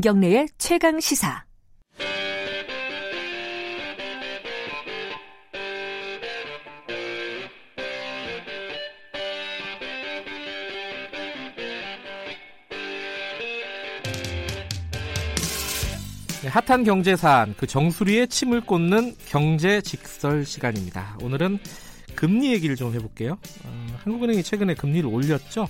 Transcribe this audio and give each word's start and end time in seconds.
김경래의 0.00 0.48
최강 0.56 0.98
시사. 0.98 1.44
네, 16.42 16.48
핫한 16.48 16.84
경제 16.84 17.14
사안 17.14 17.54
그 17.58 17.66
정수리에 17.66 18.24
침을 18.24 18.62
꽂는 18.62 19.16
경제 19.26 19.82
직설 19.82 20.46
시간입니다. 20.46 21.18
오늘은 21.20 21.58
금리 22.14 22.54
얘기를 22.54 22.74
좀 22.74 22.94
해볼게요. 22.94 23.36
어, 23.64 23.86
한국은행이 24.02 24.42
최근에 24.44 24.76
금리를 24.76 25.06
올렸죠. 25.06 25.68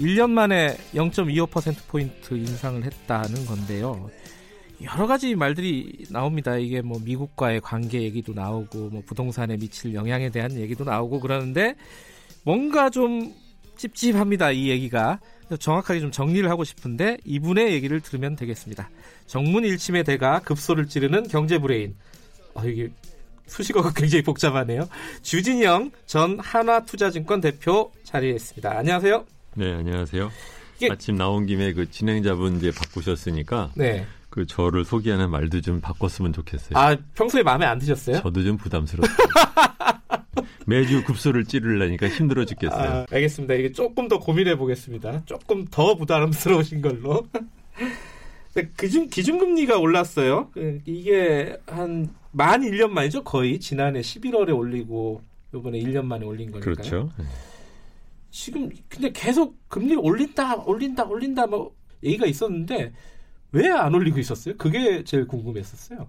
1년 0.00 0.30
만에 0.30 0.76
0.25%포인트 0.94 2.34
인상을 2.34 2.84
했다는 2.84 3.46
건데요. 3.46 4.10
여러 4.82 5.06
가지 5.06 5.34
말들이 5.34 6.04
나옵니다. 6.10 6.56
이게 6.56 6.82
뭐 6.82 6.98
미국과의 7.02 7.60
관계 7.62 8.02
얘기도 8.02 8.34
나오고 8.34 8.90
뭐 8.90 9.02
부동산에 9.06 9.56
미칠 9.56 9.94
영향에 9.94 10.30
대한 10.30 10.52
얘기도 10.52 10.84
나오고 10.84 11.20
그러는데 11.20 11.74
뭔가 12.44 12.90
좀 12.90 13.34
찝찝합니다. 13.76 14.52
이 14.52 14.68
얘기가. 14.68 15.20
정확하게 15.60 16.00
좀 16.00 16.10
정리를 16.10 16.48
하고 16.50 16.64
싶은데 16.64 17.18
이분의 17.24 17.72
얘기를 17.72 18.00
들으면 18.00 18.34
되겠습니다. 18.36 18.90
정문 19.26 19.64
일침의 19.64 20.04
대가 20.04 20.40
급소를 20.40 20.88
찌르는 20.88 21.28
경제 21.28 21.58
브레인. 21.58 21.94
아, 22.54 22.64
이게 22.64 22.88
수식어가 23.46 23.92
굉장히 23.94 24.22
복잡하네요. 24.22 24.88
주진영 25.22 25.92
전 26.04 26.38
한화투자증권 26.40 27.40
대표 27.40 27.92
자리했습니다. 28.02 28.76
안녕하세요. 28.76 29.35
네, 29.56 29.72
안녕하세요. 29.74 30.30
이게... 30.76 30.90
아침 30.90 31.16
나온 31.16 31.46
김에 31.46 31.72
그 31.72 31.90
진행자분 31.90 32.56
이제 32.58 32.70
바꾸셨으니까 32.70 33.72
네. 33.76 34.06
그 34.30 34.46
저를 34.46 34.84
소개하는 34.84 35.30
말도 35.30 35.60
좀 35.62 35.80
바꿨으면 35.80 36.32
좋겠어요. 36.32 36.78
아, 36.78 36.96
평소에 37.14 37.42
마음에 37.42 37.64
안 37.64 37.78
드셨어요? 37.78 38.20
저도 38.20 38.42
좀 38.44 38.56
부담스럽어요. 38.56 39.16
매주 40.66 41.04
급소를 41.04 41.44
찌르려니까 41.44 42.08
힘들어 42.08 42.44
죽겠어요. 42.44 42.90
아, 42.90 43.06
알겠습니다. 43.10 43.54
이게 43.54 43.72
조금 43.72 44.08
더 44.08 44.18
고민해 44.18 44.56
보겠습니다. 44.56 45.24
조금 45.24 45.64
더 45.70 45.94
부담스러우신 45.94 46.82
걸로. 46.82 47.26
기준, 48.78 49.08
기준금리가 49.08 49.78
올랐어요. 49.78 50.50
그, 50.52 50.80
이게 50.86 51.56
한 51.66 52.08
만 52.36 52.60
1년 52.60 52.90
만이죠, 52.90 53.24
거의. 53.24 53.58
지난해 53.58 54.00
11월에 54.02 54.54
올리고, 54.54 55.22
요번에 55.54 55.78
1년 55.80 56.04
만에 56.04 56.26
올린 56.26 56.50
거니까. 56.50 56.70
그렇죠. 56.70 57.10
지금, 58.36 58.68
근데 58.88 59.10
계속 59.12 59.66
금리를 59.68 59.98
올린다, 59.98 60.56
올린다, 60.56 61.04
올린다, 61.04 61.46
뭐, 61.46 61.74
얘기가 62.04 62.26
있었는데, 62.26 62.92
왜 63.52 63.70
안 63.70 63.94
올리고 63.94 64.18
있었어요? 64.18 64.54
그게 64.58 65.02
제일 65.04 65.26
궁금했었어요. 65.26 66.06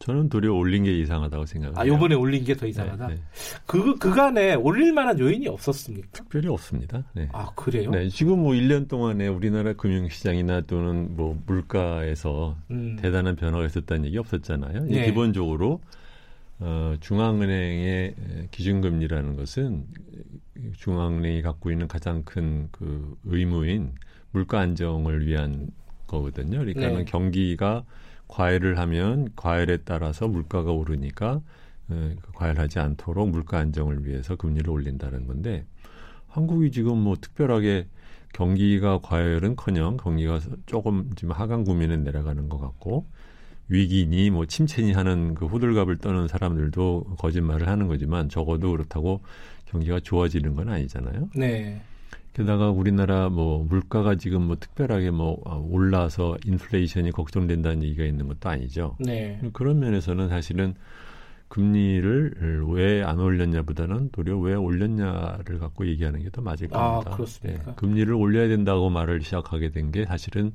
저는 0.00 0.28
도리어 0.28 0.52
올린 0.52 0.84
게 0.84 0.92
이상하다고 0.98 1.46
생각해요. 1.46 1.78
아, 1.78 1.86
요번에 1.86 2.14
올린 2.16 2.44
게 2.44 2.54
더 2.54 2.66
이상하다? 2.66 3.06
네, 3.06 3.14
네. 3.14 3.20
그, 3.64 3.96
그간에 3.96 4.54
올릴 4.54 4.92
만한 4.92 5.18
요인이 5.18 5.48
없었습니까? 5.48 6.08
특별히 6.12 6.48
없습니다. 6.48 7.04
네. 7.14 7.30
아, 7.32 7.50
그래요? 7.54 7.90
네. 7.90 8.10
지금 8.10 8.40
뭐 8.40 8.52
1년 8.52 8.86
동안에 8.86 9.28
우리나라 9.28 9.72
금융시장이나 9.72 10.62
또는 10.62 11.16
뭐 11.16 11.40
물가에서 11.46 12.58
음. 12.72 12.96
대단한 13.00 13.36
변화가 13.36 13.64
있었다는 13.64 14.04
얘기 14.04 14.18
없었잖아요. 14.18 14.84
네. 14.84 15.06
기본적으로 15.06 15.80
어, 16.58 16.94
중앙은행의 17.00 18.14
기준금리라는 18.50 19.36
것은 19.36 19.86
중앙은행이 20.76 21.42
갖고 21.42 21.70
있는 21.70 21.88
가장 21.88 22.22
큰 22.24 22.68
그 22.72 23.16
의무인 23.24 23.94
물가 24.30 24.60
안정을 24.60 25.26
위한 25.26 25.68
거거든요. 26.06 26.58
그러니까는 26.60 26.98
네. 26.98 27.04
경기가 27.04 27.84
과열을 28.28 28.78
하면 28.78 29.28
과열에 29.36 29.78
따라서 29.84 30.28
물가가 30.28 30.72
오르니까 30.72 31.40
어, 31.88 32.10
과열하지 32.34 32.78
않도록 32.78 33.30
물가 33.30 33.58
안정을 33.58 34.06
위해서 34.06 34.36
금리를 34.36 34.68
올린다는 34.70 35.26
건데 35.26 35.66
한국이 36.28 36.70
지금 36.72 36.98
뭐 36.98 37.16
특별하게 37.20 37.86
경기가 38.32 38.98
과열은커녕 39.02 39.98
경기가 39.98 40.40
조금 40.66 41.10
지금 41.14 41.32
하강 41.32 41.64
국면에 41.64 41.96
내려가는 41.98 42.48
것 42.48 42.58
같고 42.58 43.06
위기니 43.68 44.30
뭐 44.30 44.46
침체니 44.46 44.92
하는 44.92 45.34
그 45.34 45.46
호들갑을 45.46 45.98
떠는 45.98 46.28
사람들도 46.28 47.16
거짓말을 47.18 47.68
하는 47.68 47.88
거지만 47.88 48.28
적어도 48.28 48.70
그렇다고 48.72 49.20
경기가 49.66 50.00
좋아지는 50.00 50.54
건 50.54 50.68
아니잖아요. 50.68 51.30
네. 51.34 51.80
게다가 52.34 52.70
우리나라 52.70 53.28
뭐 53.28 53.64
물가가 53.64 54.16
지금 54.16 54.42
뭐 54.42 54.56
특별하게 54.56 55.10
뭐 55.12 55.40
아, 55.46 55.54
올라서 55.54 56.36
인플레이션이 56.44 57.12
걱정된다는 57.12 57.82
얘기가 57.84 58.04
있는 58.04 58.26
것도 58.26 58.48
아니죠. 58.48 58.96
네. 58.98 59.40
그런 59.52 59.78
면에서는 59.78 60.28
사실은 60.28 60.74
금리를 61.48 62.64
왜 62.68 63.02
안 63.04 63.20
올렸냐보다는 63.20 64.10
도리어 64.10 64.38
왜 64.38 64.54
올렸냐를 64.54 65.58
갖고 65.58 65.86
얘기하는 65.86 66.22
게 66.22 66.30
더 66.30 66.42
맞을 66.42 66.68
아, 66.72 66.94
겁니다. 66.94 67.10
아, 67.12 67.16
그렇습니까? 67.16 67.64
네. 67.66 67.72
금리를 67.76 68.12
올려야 68.12 68.48
된다고 68.48 68.90
말을 68.90 69.22
시작하게 69.22 69.70
된 69.70 69.92
게 69.92 70.04
사실은 70.04 70.52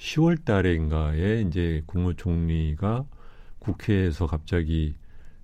10월 0.00 0.44
달인가에 0.44 1.42
이제 1.42 1.82
국무총리가 1.86 3.04
국회에서 3.58 4.26
갑자기 4.26 4.94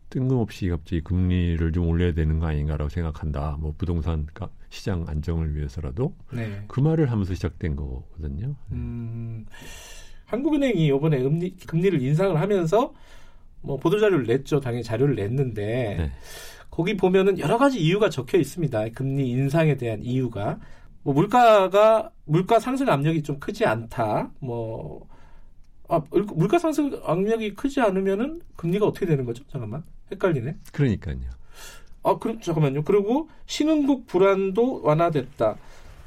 뜬금없이 0.09 0.69
갑자기 0.69 1.03
금리를 1.03 1.73
좀 1.73 1.89
올려야 1.89 2.15
되는 2.15 2.39
거 2.39 2.47
아닌가라고 2.47 2.89
생각한다. 2.89 3.59
뭐 3.61 3.75
부동산 3.77 4.27
시장 4.71 5.05
안정을 5.07 5.55
위해서라도 5.55 6.15
네. 6.33 6.65
그 6.69 6.81
말을 6.81 7.11
하면서 7.11 7.35
시작된 7.35 7.77
거거든요. 7.77 8.55
음, 8.73 9.45
한국은행이 10.25 10.87
이번에 10.87 11.23
금리, 11.23 11.55
금리를 11.55 12.01
인상을 12.01 12.41
하면서 12.41 12.95
뭐 13.61 13.77
보도 13.77 13.99
자료를 13.99 14.27
냈죠. 14.27 14.61
당연히 14.61 14.83
자료를 14.83 15.17
냈는데 15.17 15.97
네. 15.99 16.13
거기 16.71 16.97
보면은 16.97 17.39
여러 17.39 17.59
가지 17.59 17.81
이유가 17.81 18.09
적혀 18.09 18.39
있습니다. 18.39 18.91
금리 18.91 19.29
인상에 19.31 19.77
대한 19.77 20.03
이유가 20.03 20.59
뭐 21.07 21.15
물가가 21.15 22.11
물가 22.25 22.59
상승 22.59 22.89
압력이 22.89 23.23
좀 23.23 23.39
크지 23.39 23.65
않다. 23.65 24.29
뭐 24.41 25.07
아, 25.89 26.03
물가 26.11 26.59
상승 26.59 27.01
압력이 27.05 27.55
크지 27.55 27.81
않으면은 27.81 28.41
금리가 28.57 28.85
어떻게 28.85 29.07
되는 29.07 29.25
거죠? 29.25 29.45
잠깐만. 29.47 29.85
헷갈리네. 30.11 30.57
그러니까요. 30.73 31.19
아, 32.03 32.19
그럼 32.19 32.41
잠깐만요. 32.41 32.83
그리고 32.83 33.29
신흥국 33.47 34.09
불안도 34.09 34.83
완화됐다. 34.83 35.57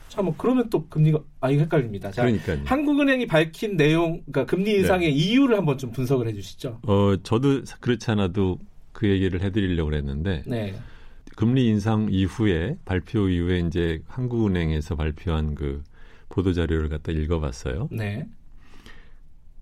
자, 0.09 0.21
뭐 0.21 0.35
그러면 0.37 0.69
또 0.69 0.85
금리가 0.89 1.19
아 1.39 1.49
이거 1.49 1.61
헷갈립니다. 1.61 2.11
자, 2.11 2.23
그러니까요. 2.23 2.59
한국은행이 2.65 3.25
밝힌 3.27 3.77
내용, 3.77 4.21
그러니까 4.25 4.45
금리 4.47 4.73
인상의 4.79 5.11
네. 5.11 5.15
이유를 5.15 5.57
한번 5.57 5.77
좀 5.77 5.93
분석을 5.93 6.27
해주시죠. 6.27 6.79
어, 6.83 7.15
저도 7.23 7.61
그렇지 7.79 8.11
않아도 8.11 8.59
그 8.91 9.07
얘기를 9.07 9.41
해드리려고 9.41 9.91
그랬는데, 9.91 10.43
네. 10.45 10.75
금리 11.39 11.67
인상 11.67 12.07
이후에 12.09 12.77
발표 12.83 13.29
이후에 13.29 13.59
이제 13.59 14.01
한국은행에서 14.07 14.95
발표한 14.95 15.55
그 15.55 15.83
보도 16.27 16.53
자료를 16.53 16.89
갖다 16.89 17.11
읽어봤어요. 17.11 17.89
네. 17.91 18.27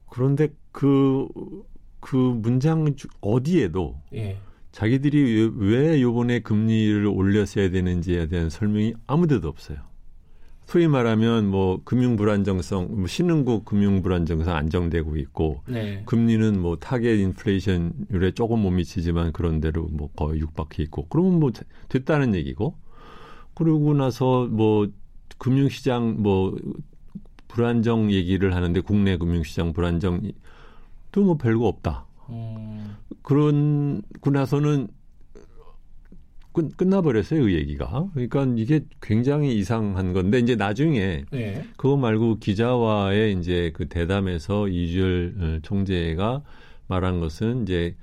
그런데 0.10 0.50
그 0.72 1.28
그 2.00 2.16
문장 2.16 2.94
어디에도 3.22 4.02
예. 4.14 4.38
자기들이 4.72 5.52
왜 5.58 6.02
요번에 6.02 6.40
금리를 6.40 7.06
올렸어야 7.06 7.70
되는지에 7.70 8.28
대한 8.28 8.50
설명이 8.50 8.94
아무 9.08 9.28
데도 9.28 9.48
없어요. 9.48 9.80
소위 10.68 10.88
말하면 10.90 11.48
뭐 11.48 11.80
금융 11.86 12.18
불안정성, 12.18 12.90
뭐 12.92 13.08
신흥국 13.08 13.64
금융 13.64 14.02
불안정성 14.02 14.54
안정되고 14.54 15.16
있고 15.16 15.62
네. 15.66 16.04
금리는 16.06 16.62
뭐 16.62 16.76
타겟 16.76 17.20
인플레이션율에 17.22 18.32
조금 18.36 18.60
못 18.60 18.72
미치지만 18.72 19.32
그런 19.32 19.62
대로 19.62 19.88
뭐 19.90 20.10
거의 20.16 20.42
육박해 20.42 20.84
있고 20.84 21.08
그러면 21.08 21.40
뭐 21.40 21.52
됐다는 21.88 22.36
얘기고 22.36 22.76
그러고 23.56 23.94
나서 23.94 24.46
뭐 24.48 24.90
금융 25.38 25.70
시장 25.70 26.22
뭐 26.22 26.54
불안정 27.48 28.12
얘기를 28.12 28.54
하는데 28.54 28.82
국내 28.82 29.18
금융 29.18 29.44
시장 29.44 29.72
불안정 29.72 30.22
또 31.14 31.24
뭐 31.24 31.38
별거 31.38 31.66
없다. 31.68 32.06
음. 32.30 32.98
그런고 33.24 34.30
나서는 34.32 34.90
끝, 36.58 36.76
끝나버렸어요, 36.76 37.44
그 37.44 37.54
얘기가. 37.54 38.10
그러니까 38.16 38.48
이게 38.58 38.82
굉장히 39.00 39.56
이상한 39.56 40.12
건데, 40.14 40.40
이제 40.40 40.56
나중에, 40.56 41.24
네. 41.30 41.64
그거 41.78 41.98
말고 41.98 42.40
기자와의 42.40 43.38
이제 43.38 43.70
그 43.76 43.88
대담에서 43.88 44.68
이주열 44.68 45.36
어, 45.40 45.60
총재가 45.62 46.42
말한 46.88 47.20
것은 47.20 47.62
이제 47.62 47.96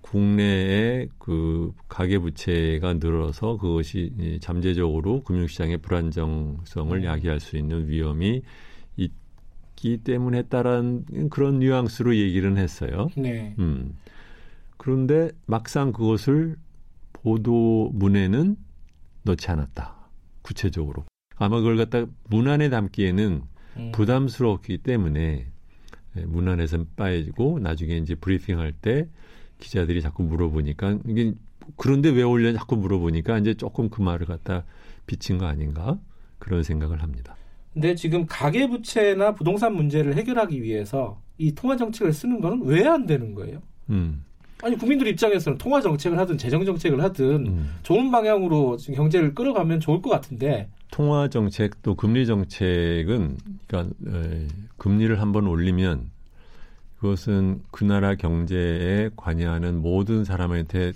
국내의 0.00 1.10
그 1.18 1.72
가계 1.88 2.18
부채가 2.18 2.94
늘어서 2.94 3.58
그것이 3.58 4.38
잠재적으로 4.40 5.22
금융시장의 5.22 5.78
불안정성을 5.78 6.96
음. 6.96 7.04
야기할 7.04 7.38
수 7.38 7.58
있는 7.58 7.86
위험이 7.86 8.42
있기 8.96 9.98
때문에 9.98 10.38
했다라는 10.38 11.28
그런 11.28 11.58
뉘앙스로 11.58 12.16
얘기를 12.16 12.56
했어요. 12.56 13.10
네. 13.14 13.54
음. 13.58 13.94
그런데 14.78 15.30
막상 15.44 15.92
그것을 15.92 16.56
보도문에는 17.22 18.56
넣지 19.24 19.50
않았다. 19.50 19.94
구체적으로. 20.42 21.04
아마 21.36 21.58
그걸 21.58 21.76
갖다 21.76 22.06
문안에 22.28 22.68
담기에는 22.70 23.42
음. 23.76 23.92
부담스럽기 23.92 24.78
때문에 24.78 25.46
예, 26.16 26.20
문 26.22 26.48
안에서 26.48 26.84
빠지고 26.96 27.60
나중에 27.60 27.96
이제 27.98 28.14
브리핑할 28.14 28.72
때 28.72 29.08
기자들이 29.58 30.02
자꾸 30.02 30.22
물어보니까 30.24 30.98
이게 31.06 31.34
그런데 31.76 32.08
왜 32.08 32.22
올려 32.22 32.52
자꾸 32.52 32.76
물어보니까 32.76 33.38
이제 33.38 33.54
조금 33.54 33.88
그 33.90 34.02
말을 34.02 34.26
갖다 34.26 34.64
비친 35.06 35.38
거 35.38 35.46
아닌가 35.46 35.98
그런 36.38 36.62
생각을 36.62 37.02
합니다. 37.02 37.36
근데 37.72 37.94
지금 37.94 38.26
가계 38.26 38.68
부채나 38.68 39.34
부동산 39.34 39.74
문제를 39.76 40.16
해결하기 40.16 40.60
위해서 40.62 41.22
이 41.38 41.52
통화 41.54 41.76
정책을 41.76 42.12
쓰는 42.12 42.40
거는 42.40 42.62
왜 42.64 42.84
안 42.86 43.06
되는 43.06 43.34
거예요? 43.34 43.62
음. 43.90 44.24
아니 44.62 44.76
국민들 44.76 45.06
입장에서는 45.08 45.58
통화 45.58 45.80
정책을 45.80 46.18
하든 46.18 46.38
재정 46.38 46.64
정책을 46.64 47.02
하든 47.02 47.46
음. 47.46 47.70
좋은 47.82 48.10
방향으로 48.10 48.76
지금 48.76 48.94
경제를 48.96 49.34
끌어가면 49.34 49.80
좋을 49.80 50.02
것 50.02 50.10
같은데 50.10 50.68
통화 50.90 51.28
정책 51.28 51.82
또 51.82 51.94
금리 51.94 52.26
정책은 52.26 53.38
그러니까 53.66 53.94
에, 54.08 54.46
금리를 54.76 55.20
한번 55.20 55.46
올리면 55.46 56.10
그것은 56.98 57.62
그 57.70 57.84
나라 57.84 58.14
경제에 58.14 59.10
관여하는 59.16 59.80
모든 59.80 60.24
사람한테 60.24 60.92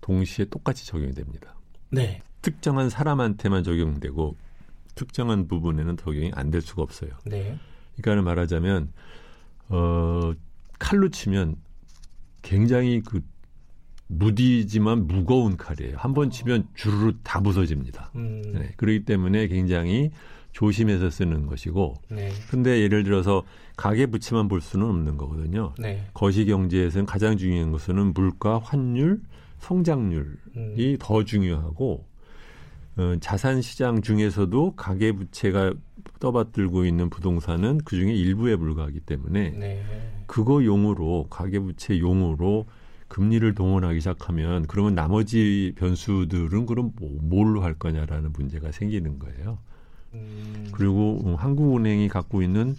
동시에 0.00 0.46
똑같이 0.46 0.86
적용이 0.86 1.12
됩니다. 1.12 1.54
네. 1.90 2.20
특정한 2.42 2.90
사람한테만 2.90 3.62
적용되고 3.62 4.36
특정한 4.96 5.46
부분에는 5.48 5.96
적용이 5.96 6.32
안 6.34 6.50
될 6.50 6.60
수가 6.60 6.82
없어요. 6.82 7.10
네. 7.24 7.56
그러니까 7.96 8.22
말하자면 8.24 8.92
어 9.68 10.32
칼로 10.78 11.08
치면 11.08 11.56
굉장히 12.44 13.00
그 13.02 13.20
무디지만 14.06 15.06
무거운 15.06 15.56
칼이에요. 15.56 15.96
한 15.96 16.14
번 16.14 16.30
치면 16.30 16.68
주르르 16.74 17.14
다 17.24 17.40
부서집니다. 17.40 18.10
음. 18.14 18.42
네, 18.52 18.70
그렇기 18.76 19.04
때문에 19.04 19.48
굉장히 19.48 20.10
조심해서 20.52 21.10
쓰는 21.10 21.46
것이고. 21.46 21.94
네. 22.10 22.30
근데 22.48 22.80
예를 22.82 23.02
들어서 23.02 23.42
가계 23.76 24.06
부채만 24.06 24.46
볼 24.46 24.60
수는 24.60 24.86
없는 24.86 25.16
거거든요. 25.16 25.74
네. 25.78 26.06
거시 26.14 26.44
경제에서는 26.44 27.06
가장 27.06 27.36
중요한 27.36 27.72
것은 27.72 28.12
물가, 28.12 28.60
환율, 28.60 29.20
성장률이 29.58 30.28
음. 30.56 30.96
더 31.00 31.24
중요하고 31.24 32.06
어, 32.96 33.16
자산 33.20 33.60
시장 33.60 34.02
중에서도 34.02 34.76
가계 34.76 35.12
부채가 35.12 35.74
떠받들고 36.20 36.84
있는 36.84 37.10
부동산은 37.10 37.78
그 37.84 37.96
중에 37.96 38.12
일부에 38.12 38.56
불과하기 38.56 39.00
때문에 39.00 39.50
네. 39.50 39.82
그거 40.26 40.64
용으로 40.64 41.26
가계 41.28 41.58
부채 41.58 41.98
용으로 41.98 42.66
금리를 43.08 43.54
동원하기 43.54 44.00
시작하면 44.00 44.66
그러면 44.66 44.94
나머지 44.94 45.72
변수들은 45.76 46.66
그럼 46.66 46.92
뭐, 46.96 47.18
뭘로 47.20 47.62
할 47.62 47.74
거냐라는 47.74 48.32
문제가 48.32 48.72
생기는 48.72 49.18
거예요. 49.18 49.58
음. 50.14 50.68
그리고 50.72 51.36
한국은행이 51.36 52.08
갖고 52.08 52.42
있는 52.42 52.76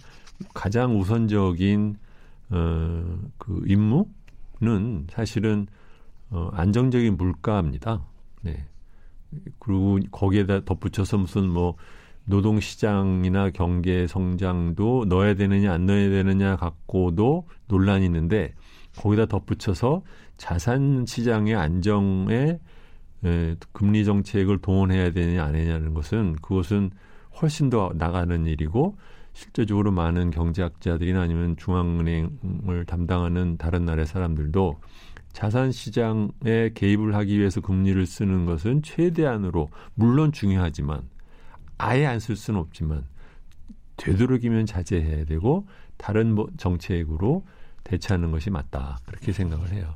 가장 0.54 0.98
우선적인 0.98 1.96
어, 2.50 3.18
그 3.38 3.62
임무는 3.66 5.06
사실은 5.10 5.66
어, 6.30 6.50
안정적인 6.52 7.16
물가입니다. 7.16 8.02
네. 8.42 8.66
그리고 9.58 9.98
거기에다 10.10 10.64
덧붙여서 10.64 11.18
무슨 11.18 11.48
뭐 11.48 11.76
노동시장이나 12.24 13.50
경제 13.50 14.06
성장도 14.06 15.06
넣어야 15.08 15.34
되느냐 15.34 15.72
안 15.72 15.86
넣어야 15.86 16.10
되느냐 16.10 16.56
갖고도 16.56 17.46
논란이 17.68 18.04
있는데 18.06 18.54
거기다 18.96 19.26
덧붙여서 19.26 20.02
자산 20.36 21.04
시장의 21.06 21.54
안정에 21.54 22.58
에, 23.24 23.56
금리 23.72 24.04
정책을 24.04 24.58
동원해야 24.58 25.12
되느냐 25.12 25.44
안 25.44 25.52
되느냐는 25.52 25.94
것은 25.94 26.36
그것은 26.36 26.90
훨씬 27.40 27.70
더 27.70 27.92
나가는 27.94 28.46
일이고 28.46 28.96
실제적으로 29.32 29.92
많은 29.92 30.30
경제학자들이나 30.30 31.20
아니면 31.20 31.56
중앙은행을 31.56 32.86
담당하는 32.86 33.58
다른 33.58 33.84
나라의 33.84 34.06
사람들도 34.06 34.80
자산 35.36 35.70
시장에 35.70 36.70
개입을 36.74 37.14
하기 37.14 37.38
위해서 37.38 37.60
금리를 37.60 38.06
쓰는 38.06 38.46
것은 38.46 38.80
최대한으로 38.82 39.68
물론 39.92 40.32
중요하지만 40.32 41.02
아예 41.76 42.06
안 42.06 42.20
쓸 42.20 42.36
수는 42.36 42.58
없지만 42.58 43.04
되도록이면 43.98 44.64
자제해야 44.64 45.26
되고 45.26 45.66
다른 45.98 46.34
뭐 46.34 46.48
정책으로 46.56 47.44
대처하는 47.84 48.30
것이 48.30 48.48
맞다 48.48 48.98
그렇게 49.04 49.30
생각을 49.32 49.72
해요. 49.72 49.94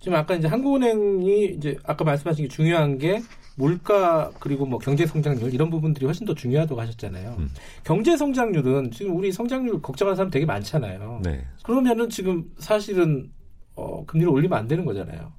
지금 0.00 0.16
아까 0.16 0.34
이제 0.36 0.48
한국은행이 0.48 1.54
이제 1.56 1.76
아까 1.84 2.02
말씀하신 2.02 2.46
게 2.46 2.48
중요한 2.48 2.96
게 2.96 3.20
물가 3.56 4.30
그리고 4.40 4.64
뭐 4.64 4.78
경제 4.78 5.04
성장률 5.04 5.52
이런 5.52 5.68
부분들이 5.68 6.06
훨씬 6.06 6.26
더 6.26 6.32
중요하다고 6.34 6.80
하셨잖아요. 6.80 7.36
음. 7.38 7.50
경제 7.84 8.16
성장률은 8.16 8.90
지금 8.90 9.14
우리 9.18 9.32
성장률 9.32 9.82
걱정하는 9.82 10.16
사람 10.16 10.30
되게 10.30 10.46
많잖아요. 10.46 11.20
네. 11.22 11.44
그러면은 11.62 12.08
지금 12.08 12.50
사실은 12.56 13.30
어, 13.74 14.04
금리를 14.06 14.30
올리면 14.30 14.58
안 14.58 14.68
되는 14.68 14.84
거잖아요. 14.84 15.32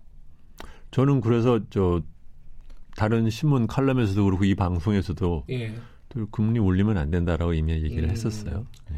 저는 0.91 1.21
그래서 1.21 1.59
저 1.69 2.01
다른 2.95 3.30
신문 3.30 3.68
칼럼에서도 3.68 4.24
그렇고 4.24 4.45
이 4.45 4.56
방송에서도 4.56 5.45
예. 5.50 5.74
금리 6.31 6.59
올리면 6.59 6.97
안 6.97 7.09
된다라고 7.09 7.53
이미 7.53 7.74
얘기를 7.74 8.03
음. 8.03 8.09
했었어요. 8.09 8.68
네. 8.89 8.97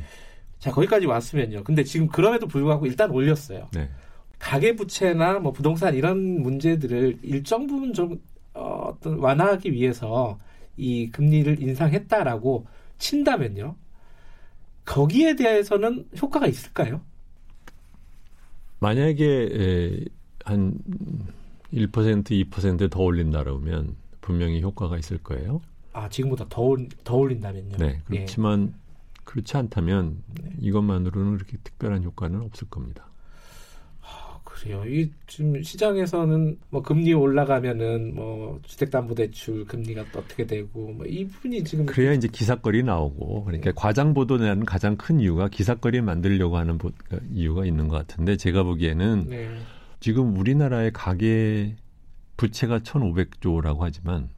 자 0.59 0.71
거기까지 0.71 1.05
왔으면요. 1.05 1.63
근데 1.63 1.83
지금 1.83 2.07
그럼에도 2.07 2.47
불구하고 2.47 2.85
일단 2.85 3.11
올렸어요. 3.11 3.69
네. 3.73 3.89
가계 4.39 4.75
부채나 4.75 5.39
뭐 5.39 5.53
부동산 5.53 5.95
이런 5.95 6.41
문제들을 6.41 7.19
일정 7.23 7.67
부분 7.67 7.93
좀 7.93 8.21
어, 8.53 8.91
어떤 8.93 9.19
완화하기 9.19 9.71
위해서 9.71 10.37
이 10.77 11.09
금리를 11.11 11.61
인상했다라고 11.61 12.67
친다면요. 12.97 13.75
거기에 14.83 15.35
대해서는 15.35 16.05
효과가 16.21 16.47
있을까요? 16.47 17.01
만약에 18.85 19.49
에, 19.51 20.05
한 20.43 20.77
1% 21.73 21.89
2%더 22.49 23.01
올린다라면 23.01 23.95
분명히 24.21 24.61
효과가 24.61 24.99
있을 24.99 25.17
거예요. 25.17 25.59
아 25.91 26.07
지금보다 26.07 26.45
더, 26.49 26.75
더 27.03 27.15
올린다면요? 27.15 27.77
네. 27.77 28.01
그렇지만 28.05 28.73
예. 28.75 28.79
그렇지 29.23 29.57
않다면 29.57 30.21
네. 30.39 30.51
이것만으로는 30.59 31.37
그렇게 31.37 31.57
특별한 31.63 32.03
효과는 32.03 32.41
없을 32.41 32.69
겁니다. 32.69 33.07
아, 34.55 34.59
그래요. 34.59 34.83
이 34.87 35.11
지금 35.27 35.61
시장에서는 35.61 36.57
뭐 36.69 36.81
금리 36.81 37.13
올라가면은 37.13 38.15
뭐 38.15 38.59
주택담보대출 38.63 39.65
금리가 39.65 40.05
또 40.11 40.19
어떻게 40.19 40.45
되고 40.45 40.93
뭐 40.93 41.05
이분이 41.05 41.63
지금 41.63 41.85
그래야 41.85 42.13
이제 42.13 42.27
기사거리 42.27 42.83
나오고 42.83 43.43
그러니까 43.43 43.71
네. 43.71 43.73
과장 43.75 44.13
보도내는 44.13 44.65
가장 44.65 44.95
큰 44.95 45.19
이유가 45.19 45.49
기사거리 45.49 46.01
만들려고 46.01 46.57
하는 46.57 46.77
보, 46.77 46.91
이유가 47.31 47.65
있는 47.65 47.87
것 47.87 47.97
같은데 47.97 48.37
제가 48.37 48.63
보기에는. 48.63 49.25
네. 49.29 49.49
지금 49.99 50.37
우리나라의 50.37 50.91
가계 50.93 51.75
부채가 52.37 52.79
1,500조라고 52.79 53.79
하지만 53.79 54.29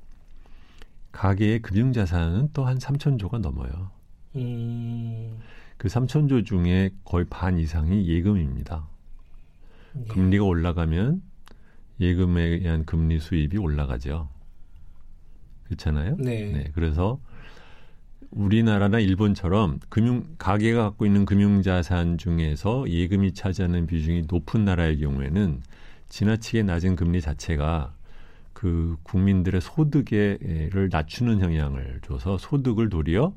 가계의 1.12 1.62
금융 1.62 1.92
자산은 1.92 2.50
또 2.54 2.64
한 2.64 2.78
3천조가 2.78 3.40
넘어요. 3.40 3.92
음. 4.36 5.40
그 5.78 5.88
3천조 5.88 6.46
중에 6.46 6.92
거의 7.04 7.26
반 7.30 7.58
이상이 7.60 8.08
예금입니다. 8.08 8.88
네. 10.00 10.14
금리가 10.14 10.44
올라가면 10.44 11.22
예금에 12.00 12.44
의한 12.44 12.86
금리 12.86 13.20
수입이 13.20 13.58
올라가죠. 13.58 14.30
그렇잖아요. 15.66 16.16
네. 16.18 16.52
네. 16.52 16.72
그래서 16.74 17.20
우리나라나 18.32 19.00
일본처럼 19.00 19.80
금융 19.90 20.26
가계가 20.38 20.84
갖고 20.84 21.06
있는 21.06 21.26
금융 21.26 21.62
자산 21.62 22.18
중에서 22.18 22.90
예금이 22.90 23.34
차지하는 23.34 23.88
비중이 23.88 24.24
높은 24.28 24.66
나라의 24.66 25.00
경우에는 25.00 25.62
지나치게 26.10 26.64
낮은 26.64 26.96
금리 26.96 27.22
자체가 27.22 27.94
그 28.54 28.98
국민들의 29.04 29.62
소득에를 29.62 30.90
낮추는 30.92 31.42
영향을 31.42 32.00
줘서 32.06 32.38
소득을 32.38 32.90
도리어 32.90 33.34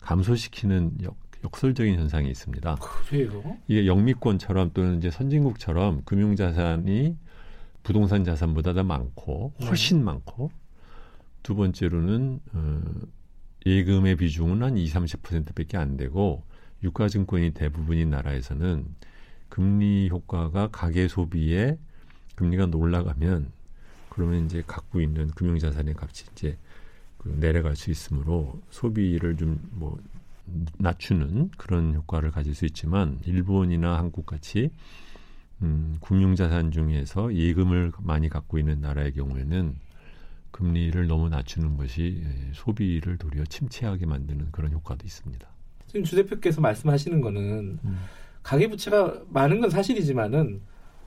감소시키는 0.00 0.98
역, 1.02 1.16
역설적인 1.44 1.96
현상이 1.96 2.30
있습니다. 2.30 2.76
그래요? 2.76 3.56
이게 3.68 3.86
영미권처럼 3.86 4.70
또는 4.72 4.98
이제 4.98 5.10
선진국처럼 5.10 6.02
금융 6.04 6.36
자산이 6.36 7.16
부동산 7.82 8.24
자산보다 8.24 8.72
더 8.72 8.82
많고 8.82 9.52
훨씬 9.62 9.98
네. 9.98 10.04
많고 10.04 10.50
두 11.42 11.54
번째로는 11.54 12.40
어, 12.54 12.82
예금의 13.66 14.16
비중은 14.16 14.62
한 14.62 14.76
20, 14.76 14.94
30%밖에 14.96 15.76
안 15.76 15.96
되고 15.96 16.42
유가증권이 16.82 17.52
대부분인 17.52 18.10
나라에서는 18.10 18.86
금리 19.50 20.08
효과가 20.10 20.68
가계 20.68 21.08
소비에 21.08 21.78
금리가 22.36 22.70
올라가면 22.74 23.52
그러면 24.08 24.46
이제 24.46 24.62
갖고 24.66 25.00
있는 25.00 25.28
금융자산의 25.28 25.94
값이 25.98 26.26
이제 26.32 26.56
그 27.18 27.36
내려갈 27.38 27.76
수 27.76 27.90
있으므로 27.90 28.60
소비를 28.70 29.36
좀 29.36 29.60
뭐 29.72 29.98
낮추는 30.78 31.50
그런 31.56 31.94
효과를 31.94 32.30
가질 32.30 32.54
수 32.54 32.64
있지만 32.66 33.18
일본이나 33.24 33.98
한국 33.98 34.26
같이 34.26 34.70
음, 35.62 35.96
금융자산 36.00 36.70
중에서 36.70 37.34
예금을 37.34 37.92
많이 38.00 38.28
갖고 38.28 38.58
있는 38.58 38.80
나라의 38.80 39.12
경우에는 39.12 39.76
금리를 40.50 41.06
너무 41.08 41.28
낮추는 41.28 41.76
것이 41.76 42.22
예, 42.22 42.52
소비를 42.52 43.16
도리어 43.18 43.44
침체하게 43.44 44.06
만드는 44.06 44.48
그런 44.52 44.72
효과도 44.72 45.04
있습니다. 45.04 45.46
지금 45.86 46.04
주 46.04 46.16
대표께서 46.16 46.60
말씀하시는 46.60 47.20
거는 47.20 47.78
음. 47.84 47.98
가계부채가 48.42 49.22
많은 49.30 49.60
건 49.60 49.70
사실이지만은 49.70 50.60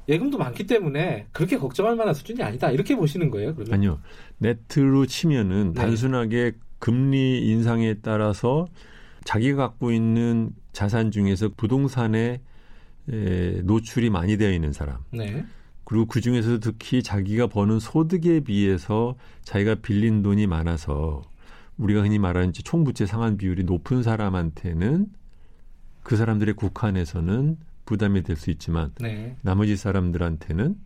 예금도 0.09 0.37
많기 0.37 0.65
때문에 0.65 1.27
그렇게 1.31 1.57
걱정할 1.57 1.95
만한 1.95 2.13
수준이 2.13 2.41
아니다. 2.41 2.71
이렇게 2.71 2.95
보시는 2.95 3.29
거예요, 3.29 3.53
그러면? 3.53 3.73
아니요. 3.73 3.99
네트로 4.39 5.05
치면은 5.05 5.73
네. 5.73 5.81
단순하게 5.81 6.53
금리 6.79 7.47
인상에 7.49 7.95
따라서 7.95 8.67
자기가 9.27 9.57
갖고 9.67 9.91
있는 9.91 10.51
자산 10.71 11.11
중에서 11.11 11.49
부동산에 11.57 12.39
에, 13.11 13.61
노출이 13.63 14.09
많이 14.09 14.37
되어 14.37 14.51
있는 14.51 14.71
사람. 14.71 14.99
네. 15.11 15.43
그리고 15.83 16.05
그 16.05 16.21
중에서도 16.21 16.59
특히 16.61 17.03
자기가 17.03 17.47
버는 17.47 17.79
소득에 17.79 18.39
비해서 18.39 19.15
자기가 19.43 19.75
빌린 19.75 20.23
돈이 20.23 20.47
많아서 20.47 21.23
우리가 21.77 22.03
흔히 22.03 22.19
말하는 22.19 22.53
총부채 22.53 23.05
상환 23.05 23.35
비율이 23.37 23.65
높은 23.65 24.01
사람한테는 24.01 25.07
그 26.03 26.15
사람들의 26.15 26.53
국한에서는 26.55 27.57
부담이 27.85 28.23
될 28.23 28.37
수 28.37 28.49
있지만 28.49 28.93
네. 29.01 29.35
나머지 29.41 29.75
사람들한테는 29.75 30.77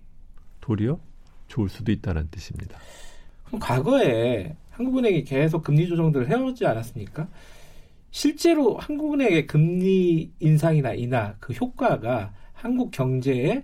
도리어 0.61 0.99
좋을 1.47 1.69
수도 1.69 1.91
있다는 1.91 2.27
뜻입니다. 2.31 2.79
그럼 3.45 3.59
과거에 3.59 4.55
한국은행이 4.71 5.25
계속 5.25 5.63
금리 5.63 5.87
조정들을 5.87 6.27
해오지 6.27 6.65
않았습니까? 6.65 7.27
실제로 8.11 8.77
한국은행의 8.77 9.47
금리 9.47 10.31
인상이나 10.39 10.93
인하 10.93 11.33
그 11.39 11.53
효과가 11.53 12.33
한국 12.53 12.91
경제에 12.91 13.63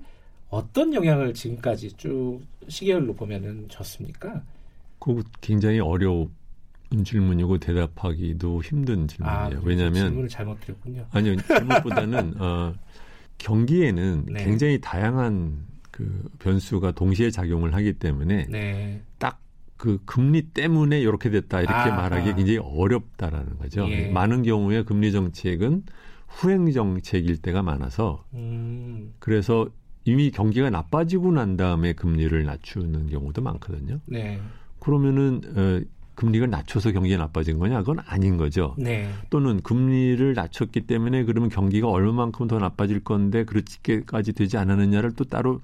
어떤 0.49 0.93
영향을 0.93 1.33
지금까지 1.33 1.91
쭉 1.97 2.39
시계열로 2.67 3.13
보면은 3.13 3.67
줬습니까? 3.69 4.41
그 4.99 5.21
굉장히 5.41 5.79
어려운 5.79 6.29
질문이고 7.03 7.57
대답하기도 7.59 8.63
힘든 8.63 9.07
질문이에요. 9.07 9.59
아, 9.59 9.61
왜냐하면 9.63 9.93
질문을 9.93 10.29
잘못 10.29 10.59
드렸군요. 10.61 11.05
아니요, 11.11 11.35
잘못보다는 11.41 12.33
어, 12.41 12.73
경기에는 13.37 14.25
네. 14.27 14.45
굉장히 14.45 14.79
다양한 14.79 15.65
그 15.91 16.29
변수가 16.39 16.91
동시에 16.91 17.29
작용을 17.29 17.73
하기 17.73 17.93
때문에 17.93 18.47
네. 18.49 19.01
딱 19.19 19.39
그 19.77 19.99
금리 20.05 20.41
때문에 20.41 20.99
이렇게 20.99 21.29
됐다 21.29 21.61
이렇게 21.61 21.73
아, 21.73 21.95
말하기 21.95 22.33
굉장히 22.33 22.57
어렵다라는 22.57 23.57
거죠. 23.59 23.87
예. 23.89 24.09
많은 24.09 24.43
경우에 24.43 24.83
금리 24.83 25.11
정책은 25.11 25.83
후행 26.27 26.71
정책일 26.71 27.37
때가 27.37 27.61
많아서 27.61 28.25
음. 28.33 29.13
그래서 29.19 29.69
이미 30.03 30.31
경기가 30.31 30.69
나빠지고 30.69 31.31
난 31.31 31.57
다음에 31.57 31.93
금리를 31.93 32.43
낮추는 32.43 33.07
경우도 33.07 33.41
많거든요. 33.41 33.99
네. 34.05 34.39
그러면은 34.79 35.41
어, 35.55 35.81
금리가 36.15 36.47
낮춰서 36.47 36.91
경기가 36.91 37.17
나빠진 37.17 37.59
거냐? 37.59 37.79
그건 37.79 37.99
아닌 38.07 38.37
거죠. 38.37 38.73
네. 38.77 39.07
또는 39.29 39.61
금리를 39.61 40.33
낮췄기 40.33 40.87
때문에 40.87 41.25
그러면 41.25 41.49
경기가 41.49 41.87
얼마만큼 41.89 42.47
더 42.47 42.57
나빠질 42.57 43.03
건데 43.03 43.43
그렇게까지 43.43 44.33
되지 44.33 44.57
않았느냐를 44.57 45.11
또 45.11 45.25
따로 45.25 45.61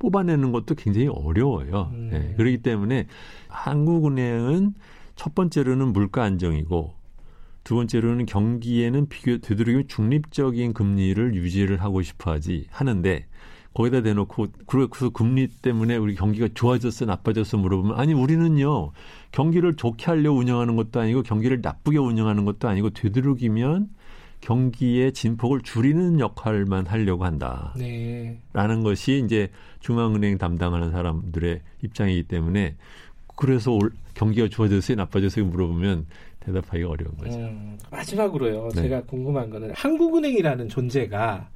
뽑아내는 0.00 0.50
것도 0.50 0.74
굉장히 0.74 1.06
어려워요. 1.06 1.90
음. 1.92 2.08
네. 2.10 2.34
그렇기 2.36 2.58
때문에 2.58 3.06
한국은행은 3.48 4.74
첫 5.14 5.34
번째로는 5.36 5.92
물가 5.92 6.24
안정이고 6.24 6.94
두 7.62 7.74
번째로는 7.76 8.26
경기에는 8.26 9.08
비교 9.08 9.38
되도록이면 9.38 9.86
중립적인 9.86 10.72
금리를 10.72 11.34
유지를 11.34 11.82
하고 11.82 12.02
싶어 12.02 12.32
하지 12.32 12.66
하는데 12.70 13.26
거기다 13.74 14.00
대놓고 14.00 14.48
그래서 14.66 15.10
금리 15.10 15.46
때문에 15.46 15.96
우리 15.96 16.14
경기가 16.14 16.48
좋아졌어 16.54 17.04
나빠졌어 17.04 17.58
물어보면 17.58 17.98
아니 18.00 18.14
우리는요 18.14 18.90
경기를 19.30 19.76
좋게 19.76 20.06
하려 20.06 20.32
운영하는 20.32 20.74
것도 20.74 20.98
아니고 21.00 21.22
경기를 21.22 21.60
나쁘게 21.62 21.98
운영하는 21.98 22.44
것도 22.44 22.68
아니고 22.68 22.90
되도록이면 22.90 23.90
경기의 24.40 25.12
진폭을 25.12 25.60
줄이는 25.62 26.18
역할만 26.18 26.86
하려고 26.86 27.24
한다. 27.24 27.74
네. 27.76 28.38
라는 28.52 28.82
것이 28.82 29.22
이제 29.24 29.50
중앙은행 29.80 30.38
담당하는 30.38 30.90
사람들의 30.90 31.60
입장이기 31.82 32.24
때문에 32.24 32.76
그래서 33.36 33.72
올, 33.72 33.90
경기가 34.14 34.48
좋아졌어요, 34.48 34.96
나빠졌어요 34.96 35.44
물어보면 35.46 36.06
대답하기가 36.40 36.88
어려운 36.88 37.16
거죠. 37.16 37.38
음, 37.38 37.78
마지막으로요. 37.90 38.70
네. 38.74 38.82
제가 38.82 39.02
궁금한 39.02 39.50
거는 39.50 39.72
한국은행이라는 39.74 40.68
존재가 40.68 41.48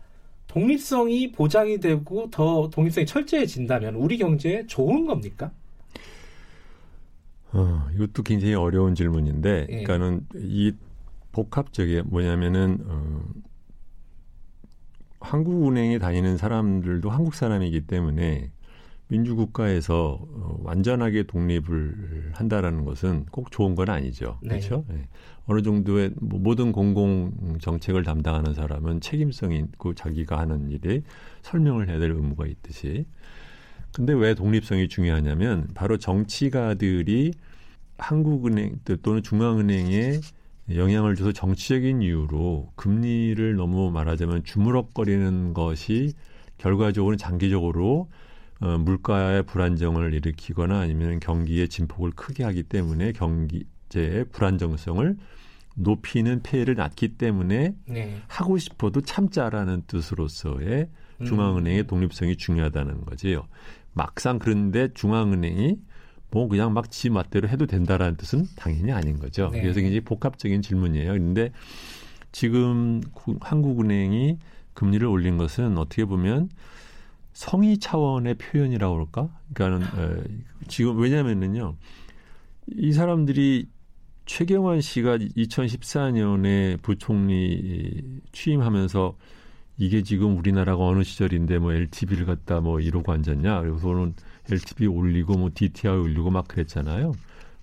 독립성이 0.46 1.32
보장이 1.32 1.80
되고 1.80 2.30
더 2.30 2.68
독립성이 2.70 3.06
철저해진다면 3.06 3.94
우리 3.96 4.18
경제에 4.18 4.66
좋은 4.66 5.06
겁니까? 5.06 5.50
어, 7.52 7.86
이것도 7.94 8.22
굉장히 8.24 8.54
어려운 8.54 8.94
질문인데, 8.94 9.66
예. 9.68 9.82
그러니까는 9.84 10.26
이 10.34 10.72
복합적이 11.34 12.02
뭐냐면은 12.06 12.78
어, 12.86 13.22
한국은행에 15.20 15.98
다니는 15.98 16.36
사람들도 16.36 17.10
한국 17.10 17.34
사람이기 17.34 17.82
때문에 17.82 18.50
민주국가에서 19.08 20.18
어, 20.20 20.58
완전하게 20.62 21.24
독립을 21.24 22.30
한다라는 22.32 22.84
것은 22.84 23.26
꼭 23.30 23.50
좋은 23.50 23.74
건 23.74 23.90
아니죠. 23.90 24.38
네. 24.42 24.50
그렇죠? 24.50 24.84
네. 24.88 25.08
어느 25.46 25.60
정도의 25.60 26.12
뭐 26.20 26.38
모든 26.40 26.72
공공 26.72 27.58
정책을 27.60 28.02
담당하는 28.04 28.54
사람은 28.54 29.00
책임성이 29.00 29.58
있고 29.58 29.94
자기가 29.94 30.38
하는 30.38 30.70
일에 30.70 31.02
설명을 31.42 31.88
해야 31.88 31.98
될 31.98 32.12
의무가 32.12 32.46
있듯이. 32.46 33.04
근데 33.92 34.12
왜 34.12 34.34
독립성이 34.34 34.88
중요하냐면 34.88 35.68
바로 35.74 35.98
정치가들이 35.98 37.32
한국은행 37.98 38.80
또는 39.02 39.22
중앙은행에 39.22 40.20
영향을 40.70 41.14
줘서 41.14 41.32
정치적인 41.32 42.00
이유로 42.02 42.72
금리를 42.76 43.56
너무 43.56 43.90
말하자면 43.90 44.44
주무럭거리는 44.44 45.52
것이 45.52 46.14
결과적으로 46.58 47.16
장기적으로 47.16 48.08
어, 48.60 48.78
물가의 48.78 49.42
불안정을 49.42 50.14
일으키거나 50.14 50.78
아니면 50.78 51.20
경기의 51.20 51.68
진폭을 51.68 52.12
크게 52.12 52.44
하기 52.44 52.62
때문에 52.62 53.12
경기제의 53.12 54.26
불안정성을 54.32 55.16
높이는 55.76 56.40
폐해를 56.42 56.76
낳기 56.76 57.16
때문에 57.16 57.74
네. 57.86 58.16
하고 58.28 58.56
싶어도 58.58 59.00
참자라는 59.00 59.82
뜻으로서의 59.86 60.88
음. 61.20 61.26
중앙은행의 61.26 61.86
독립성이 61.86 62.36
중요하다는 62.36 63.04
거지요. 63.04 63.46
막상 63.92 64.38
그런데 64.38 64.88
중앙은행이 64.94 65.78
뭐 66.34 66.48
그냥 66.48 66.74
막 66.74 66.90
지 66.90 67.10
맛대로 67.10 67.48
해도 67.48 67.64
된다라는 67.66 68.16
뜻은 68.16 68.46
당연히 68.56 68.90
아닌 68.90 69.20
거죠. 69.20 69.50
네. 69.52 69.62
그래서 69.62 69.80
굉장히 69.80 70.00
복합적인 70.00 70.62
질문이에요. 70.62 71.12
그런데 71.12 71.52
지금 72.32 73.00
한국은행이 73.40 74.38
금리를 74.74 75.06
올린 75.06 75.38
것은 75.38 75.78
어떻게 75.78 76.04
보면 76.04 76.50
성의 77.34 77.78
차원의 77.78 78.34
표현이라고 78.34 78.94
그럴까? 78.94 79.28
그러니까는 79.54 79.86
에, 79.86 80.22
지금 80.66 80.98
왜냐면은요. 80.98 81.76
이 82.66 82.92
사람들이 82.92 83.68
최경환 84.26 84.80
씨가 84.80 85.18
2014년에 85.18 86.82
부총리 86.82 88.02
취임하면서 88.32 89.16
이게 89.76 90.02
지금 90.02 90.36
우리나라가 90.36 90.84
어느 90.84 91.04
시절인데 91.04 91.58
뭐 91.58 91.72
LTV를 91.72 92.26
갖다 92.26 92.60
뭐 92.60 92.80
이러고 92.80 93.12
앉았냐. 93.12 93.60
그래서는 93.60 94.14
LTV 94.50 94.86
올리고 94.86 95.36
뭐 95.36 95.50
DTI 95.54 95.96
올리고 95.96 96.30
막 96.30 96.46
그랬잖아요. 96.48 97.12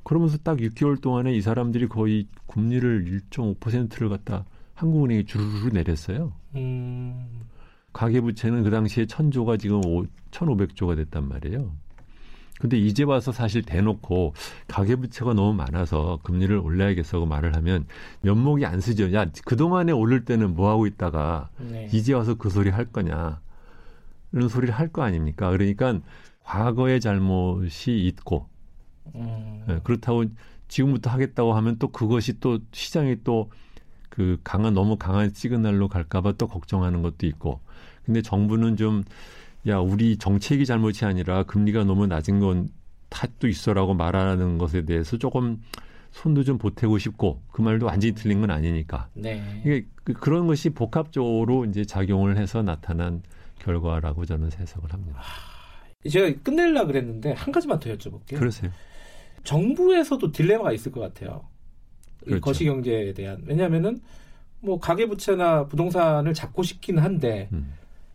그러면서 0.03 0.37
딱 0.37 0.57
6개월 0.57 0.99
동안에 1.01 1.33
이 1.33 1.41
사람들이 1.41 1.87
거의 1.87 2.27
금리를 2.47 3.21
1.5%를 3.29 4.09
갖다 4.09 4.45
한국은행이 4.73 5.25
주르르 5.25 5.69
내렸어요. 5.71 6.33
음. 6.55 7.41
가계부채는 7.93 8.63
그 8.63 8.71
당시에 8.71 9.05
천조가 9.05 9.57
지금 9.57 9.81
5, 9.85 10.05
1,500조가 10.31 10.95
됐단 10.95 11.27
말이에요. 11.27 11.71
근데 12.59 12.77
이제 12.77 13.03
와서 13.03 13.31
사실 13.31 13.63
대놓고 13.63 14.33
가계부채가 14.67 15.33
너무 15.33 15.53
많아서 15.53 16.19
금리를 16.23 16.55
올려야겠어고 16.55 17.25
말을 17.25 17.55
하면 17.55 17.85
면목이 18.21 18.65
안 18.67 18.79
쓰죠. 18.81 19.11
야, 19.13 19.25
그동안에 19.45 19.91
오를 19.91 20.25
때는 20.25 20.53
뭐 20.53 20.69
하고 20.69 20.85
있다가 20.85 21.49
네. 21.57 21.89
이제 21.91 22.13
와서 22.13 22.35
그 22.35 22.49
소리 22.49 22.69
할 22.69 22.85
거냐. 22.85 23.39
이런 24.31 24.47
소리를 24.47 24.73
할 24.73 24.89
거 24.89 25.01
아닙니까? 25.01 25.49
그러니까 25.49 25.99
과거의 26.43 26.99
잘못이 26.99 27.99
있고 28.07 28.47
음. 29.15 29.63
네, 29.67 29.79
그렇다고 29.83 30.25
지금부터 30.67 31.09
하겠다고 31.09 31.53
하면 31.53 31.77
또 31.79 31.89
그것이 31.89 32.39
또 32.39 32.59
시장이 32.71 33.23
또 33.23 33.49
그 34.11 34.37
강한 34.43 34.73
너무 34.73 34.97
강한 34.97 35.33
시그널로 35.33 35.87
갈까봐 35.87 36.33
또 36.33 36.45
걱정하는 36.47 37.01
것도 37.01 37.25
있고 37.25 37.61
근데 38.05 38.21
정부는 38.21 38.75
좀, 38.75 39.03
야, 39.67 39.79
우리 39.79 40.17
정책이 40.17 40.65
잘못이 40.65 41.05
아니라 41.05 41.43
금리가 41.43 41.85
너무 41.85 42.07
낮은 42.07 42.39
건 42.39 42.69
탓도 43.09 43.47
있어라고 43.47 43.93
말하는 43.93 44.57
것에 44.57 44.83
대해서 44.83 45.17
조금 45.17 45.61
손도 46.11 46.43
좀 46.43 46.57
보태고 46.57 46.97
싶고 46.97 47.41
그 47.51 47.61
말도 47.61 47.85
완전히 47.85 48.13
틀린 48.13 48.41
건 48.41 48.51
아니니까. 48.51 49.07
네. 49.13 49.61
이게 49.61 49.85
그, 50.03 50.13
그런 50.13 50.45
것이 50.45 50.71
복합적으로 50.71 51.65
이제 51.65 51.85
작용을 51.85 52.37
해서 52.37 52.61
나타난 52.61 53.23
결과라고 53.59 54.25
저는 54.25 54.49
해석을 54.59 54.91
합니다. 54.91 55.21
아, 56.05 56.09
제가 56.09 56.41
끝낼라 56.43 56.85
그랬는데 56.85 57.33
한 57.33 57.51
가지만 57.51 57.79
더 57.79 57.89
여쭤볼게요. 57.91 58.37
그러세요. 58.37 58.71
정부에서도 59.43 60.31
딜레마가 60.31 60.71
있을 60.73 60.91
것 60.91 61.01
같아요. 61.01 61.45
그렇죠. 62.23 62.41
거시 62.41 62.65
경제에 62.65 63.13
대한 63.13 63.41
왜냐하면은 63.45 63.99
뭐 64.59 64.79
가계 64.79 65.07
부채나 65.07 65.65
부동산을 65.67 66.33
잡고 66.33 66.63
싶긴 66.63 66.99
한데 66.99 67.49
음. 67.51 67.73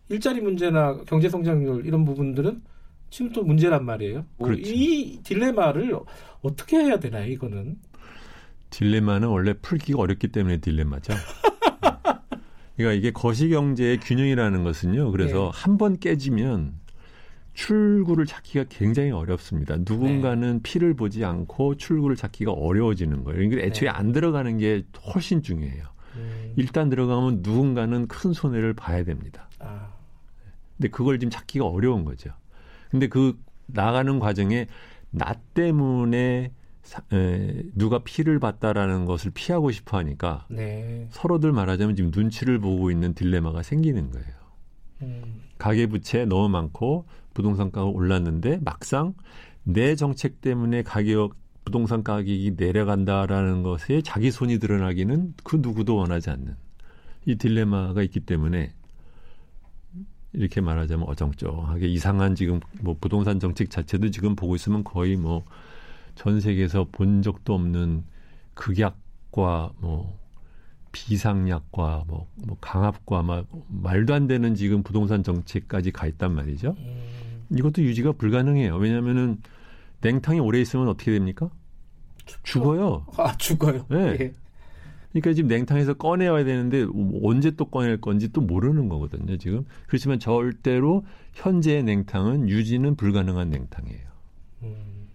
일자리 0.09 0.39
문제나 0.39 1.03
경제 1.05 1.27
성장률 1.27 1.85
이런 1.85 2.05
부분들은 2.05 2.61
지금 3.09 3.31
또 3.31 3.43
문제란 3.43 3.85
말이에요. 3.85 4.25
뭐 4.37 4.47
그렇죠. 4.49 4.63
이 4.65 5.19
딜레마를 5.23 5.97
어떻게 6.41 6.77
해야 6.77 6.99
되나요? 6.99 7.29
이거는 7.29 7.77
딜레마는 8.69 9.27
원래 9.27 9.53
풀기가 9.53 9.99
어렵기 9.99 10.29
때문에 10.29 10.57
딜레마죠. 10.57 11.13
그러니까 12.75 12.93
이게 12.93 13.11
거시 13.11 13.49
경제의 13.49 13.99
균형이라는 13.99 14.63
것은요. 14.63 15.11
그래서 15.11 15.51
네. 15.53 15.61
한번 15.61 15.99
깨지면 15.99 16.73
출구를 17.57 18.27
찾기가 18.27 18.65
굉장히 18.69 19.09
어렵습니다. 19.09 19.77
누군가는 19.77 20.53
네. 20.53 20.59
피를 20.61 20.93
보지 20.93 21.25
않고 21.25 21.75
출구를 21.75 22.15
찾기가 22.15 22.51
어려워지는 22.51 23.23
거예요. 23.23 23.37
그러니까 23.37 23.61
애초에 23.63 23.89
네. 23.89 23.97
안 23.97 24.11
들어가는 24.11 24.57
게 24.59 24.85
훨씬 25.07 25.41
중요해요. 25.41 25.83
음. 26.17 26.53
일단 26.55 26.89
들어가면 26.89 27.39
누군가는 27.41 28.07
큰 28.07 28.31
손해를 28.31 28.73
봐야 28.73 29.03
됩니다. 29.03 29.49
아. 29.57 29.89
근데 30.77 30.89
그걸 30.89 31.17
지금 31.17 31.31
찾기가 31.31 31.65
어려운 31.65 32.05
거죠. 32.05 32.29
근데 32.91 33.07
그 33.07 33.39
나가는 33.65 34.19
과정에 34.19 34.67
나 35.09 35.33
때문에 35.55 36.51
사, 36.83 37.01
에, 37.11 37.63
누가 37.73 37.99
피를 38.03 38.39
봤다라는 38.39 39.05
것을 39.05 39.31
피하고 39.33 39.71
싶어 39.71 39.97
하니까 39.97 40.45
네. 40.49 41.07
서로들 41.09 41.53
말하자면 41.53 41.95
지금 41.95 42.11
눈치를 42.13 42.59
보고 42.59 42.91
있는 42.91 43.15
딜레마가 43.15 43.63
생기는 43.63 44.11
거예요. 44.11 44.27
음. 45.01 45.46
가계부채 45.57 46.25
너무 46.25 46.49
많고 46.49 47.05
부동산 47.33 47.71
가가 47.71 47.87
올랐는데 47.87 48.59
막상 48.63 49.13
내 49.63 49.95
정책 49.95 50.41
때문에 50.41 50.83
가격 50.83 51.35
부동산 51.65 52.03
가격이 52.03 52.53
내려간다라는 52.57 53.63
것에 53.63 54.01
자기 54.01 54.31
손이 54.31 54.59
드러나기는 54.59 55.33
그 55.43 55.57
누구도 55.57 55.95
원하지 55.95 56.29
않는 56.29 56.55
이 57.25 57.35
딜레마가 57.35 58.01
있기 58.03 58.21
때문에 58.21 58.73
이렇게 60.33 60.61
말하자면 60.61 61.07
어정쩡하게 61.09 61.87
이상한 61.87 62.35
지금 62.35 62.59
뭐 62.81 62.95
부동산 62.99 63.39
정책 63.39 63.69
자체도 63.69 64.11
지금 64.11 64.35
보고 64.35 64.55
있으면 64.55 64.83
거의 64.83 65.15
뭐 65.15 65.43
전 66.17 66.41
세계에서 66.41 66.87
본 66.91 67.21
적도 67.21 67.53
없는 67.53 68.03
극약과 68.55 69.73
뭐 69.79 70.19
비상약과 71.05 72.05
뭐, 72.07 72.27
뭐 72.35 72.57
강압과 72.59 73.21
막 73.21 73.45
말도 73.67 74.13
안 74.13 74.27
되는 74.27 74.55
지금 74.55 74.83
부동산 74.83 75.23
정책까지 75.23 75.91
가 75.91 76.07
있단 76.07 76.33
말이죠. 76.33 76.75
음. 76.77 77.45
이것도 77.51 77.81
유지가 77.83 78.11
불가능해요. 78.13 78.75
왜냐하면은 78.75 79.41
냉탕이 80.01 80.39
오래 80.39 80.59
있으면 80.59 80.87
어떻게 80.87 81.11
됩니까? 81.11 81.49
죽어요. 82.43 83.05
아 83.17 83.35
죽어요. 83.37 83.85
네. 83.89 84.17
예. 84.19 84.33
그러니까 85.11 85.33
지금 85.33 85.47
냉탕에서 85.47 85.93
꺼내야 85.95 86.43
되는데 86.43 86.85
언제 87.23 87.51
또 87.51 87.65
꺼낼 87.65 87.99
건지 87.99 88.31
또 88.31 88.41
모르는 88.41 88.89
거거든요. 88.89 89.37
지금 89.37 89.65
그렇지만 89.87 90.19
절대로 90.19 91.05
현재의 91.33 91.83
냉탕은 91.83 92.49
유지는 92.49 92.95
불가능한 92.95 93.49
냉탕이에요. 93.49 94.07
음, 94.63 95.07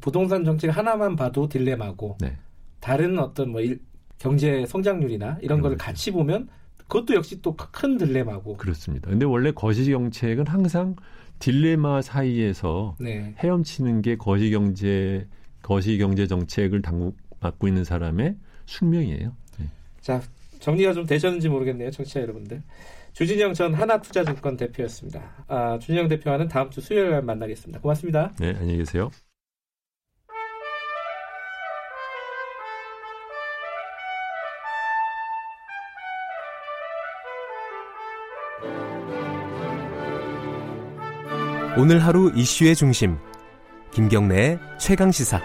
부동산 0.00 0.44
정책 0.44 0.76
하나만 0.76 1.16
봐도 1.16 1.48
딜레마고 1.48 2.18
네. 2.20 2.36
다른 2.80 3.18
어떤 3.18 3.50
뭐 3.50 3.60
일, 3.60 3.80
경제 4.18 4.64
성장률이나 4.66 5.38
이런 5.42 5.60
거를 5.60 5.76
같이 5.76 6.10
보면 6.10 6.48
그것도 6.78 7.14
역시 7.14 7.42
또 7.42 7.56
큰 7.56 7.98
딜레마고. 7.98 8.56
그렇습니다. 8.56 9.10
근데 9.10 9.24
원래 9.26 9.50
거시 9.50 9.84
정책은 9.86 10.46
항상 10.46 10.96
딜레마 11.38 12.00
사이에서 12.00 12.96
네. 12.98 13.34
헤엄치는 13.38 14.02
게 14.02 14.16
거시 14.16 14.50
경제 14.50 15.26
거시 15.62 15.98
경제 15.98 16.26
정책을 16.26 16.80
당국 16.80 17.16
맡고 17.40 17.68
있는 17.68 17.84
사람의 17.84 18.36
숙명이에요. 18.66 19.32
네. 19.58 19.66
자, 20.00 20.22
정리가 20.60 20.92
좀 20.94 21.04
되셨는지 21.06 21.48
모르겠네요, 21.48 21.90
청취자 21.90 22.20
여러분들. 22.22 22.62
주진영 23.12 23.52
전 23.54 23.74
하나투자증권 23.74 24.56
대표였습니다. 24.56 25.44
아, 25.48 25.78
주진영 25.78 26.08
대표와는 26.08 26.48
다음 26.48 26.70
주 26.70 26.80
수요일 26.80 27.10
날 27.10 27.22
만나겠습니다. 27.22 27.80
고맙습니다. 27.80 28.32
네, 28.38 28.50
안녕히 28.50 28.78
계세요. 28.78 29.10
오늘 41.78 42.02
하루 42.02 42.32
이슈의 42.34 42.74
중심 42.74 43.18
김경래의 43.92 44.58
최강 44.78 45.12
시사. 45.12 45.42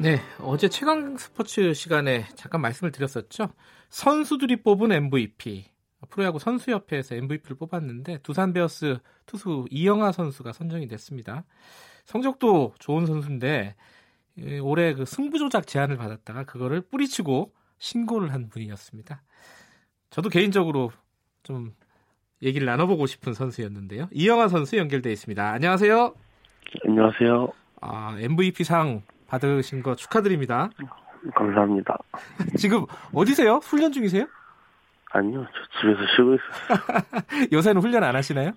네, 0.00 0.20
어제 0.38 0.68
최강 0.68 1.16
스포츠 1.16 1.74
시간에 1.74 2.28
잠깐 2.36 2.60
말씀을 2.60 2.92
드렸었죠. 2.92 3.52
선수들이 3.90 4.62
뽑은 4.62 4.92
MVP. 4.92 5.64
프로야구 6.10 6.38
선수협회에서 6.38 7.16
MVP를 7.16 7.56
뽑았는데 7.56 8.18
두산 8.18 8.52
베어스 8.52 8.98
투수 9.26 9.66
이영하 9.70 10.12
선수가 10.12 10.52
선정이 10.52 10.86
됐습니다. 10.86 11.44
성적도 12.04 12.72
좋은 12.78 13.06
선수인데 13.06 13.74
올해 14.62 14.94
그 14.94 15.06
승부 15.06 15.40
조작 15.40 15.66
제안을 15.66 15.96
받았다가 15.96 16.44
그거를 16.44 16.82
뿌리치고 16.82 17.52
신고를 17.78 18.32
한 18.32 18.48
분이었습니다. 18.48 19.24
저도 20.10 20.28
개인적으로 20.28 20.92
좀 21.42 21.74
얘기를 22.42 22.66
나눠보고 22.66 23.06
싶은 23.06 23.34
선수였는데요. 23.34 24.08
이영하 24.12 24.48
선수 24.48 24.76
연결돼 24.76 25.10
있습니다. 25.12 25.52
안녕하세요. 25.52 26.14
안녕하세요. 26.86 27.52
아, 27.80 28.16
MVP 28.18 28.64
상 28.64 29.02
받으신 29.28 29.82
거 29.82 29.94
축하드립니다. 29.94 30.70
감사합니다. 31.34 31.96
지금 32.58 32.84
어디세요? 33.14 33.60
훈련 33.62 33.92
중이세요? 33.92 34.26
아니요, 35.12 35.46
저 35.46 35.80
집에서 35.80 36.00
쉬고 36.16 36.34
있어요. 36.34 37.48
요새는 37.52 37.82
훈련 37.82 38.02
안 38.02 38.16
하시나요? 38.16 38.52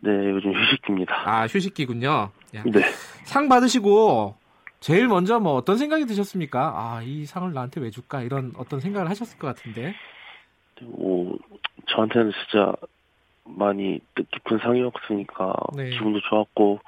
네, 0.00 0.10
요즘 0.30 0.52
휴식기입니다. 0.52 1.14
아, 1.28 1.46
휴식기군요. 1.46 2.30
네. 2.52 2.80
상 3.24 3.48
받으시고 3.48 4.36
제일 4.80 5.08
먼저 5.08 5.40
뭐 5.40 5.54
어떤 5.54 5.76
생각이 5.76 6.04
드셨습니까? 6.06 6.74
아, 6.76 7.02
이 7.02 7.24
상을 7.24 7.50
나한테 7.52 7.80
왜 7.80 7.90
줄까? 7.90 8.22
이런 8.22 8.52
어떤 8.56 8.80
생각을 8.80 9.08
하셨을 9.10 9.38
것 9.38 9.46
같은데. 9.48 9.94
뭐, 10.82 11.36
저한테는 11.88 12.32
진짜 12.48 12.72
많이 13.44 14.00
뜻깊은 14.14 14.58
상이었으니까 14.58 15.54
네. 15.76 15.90
기분도 15.90 16.20
좋았고 16.28 16.80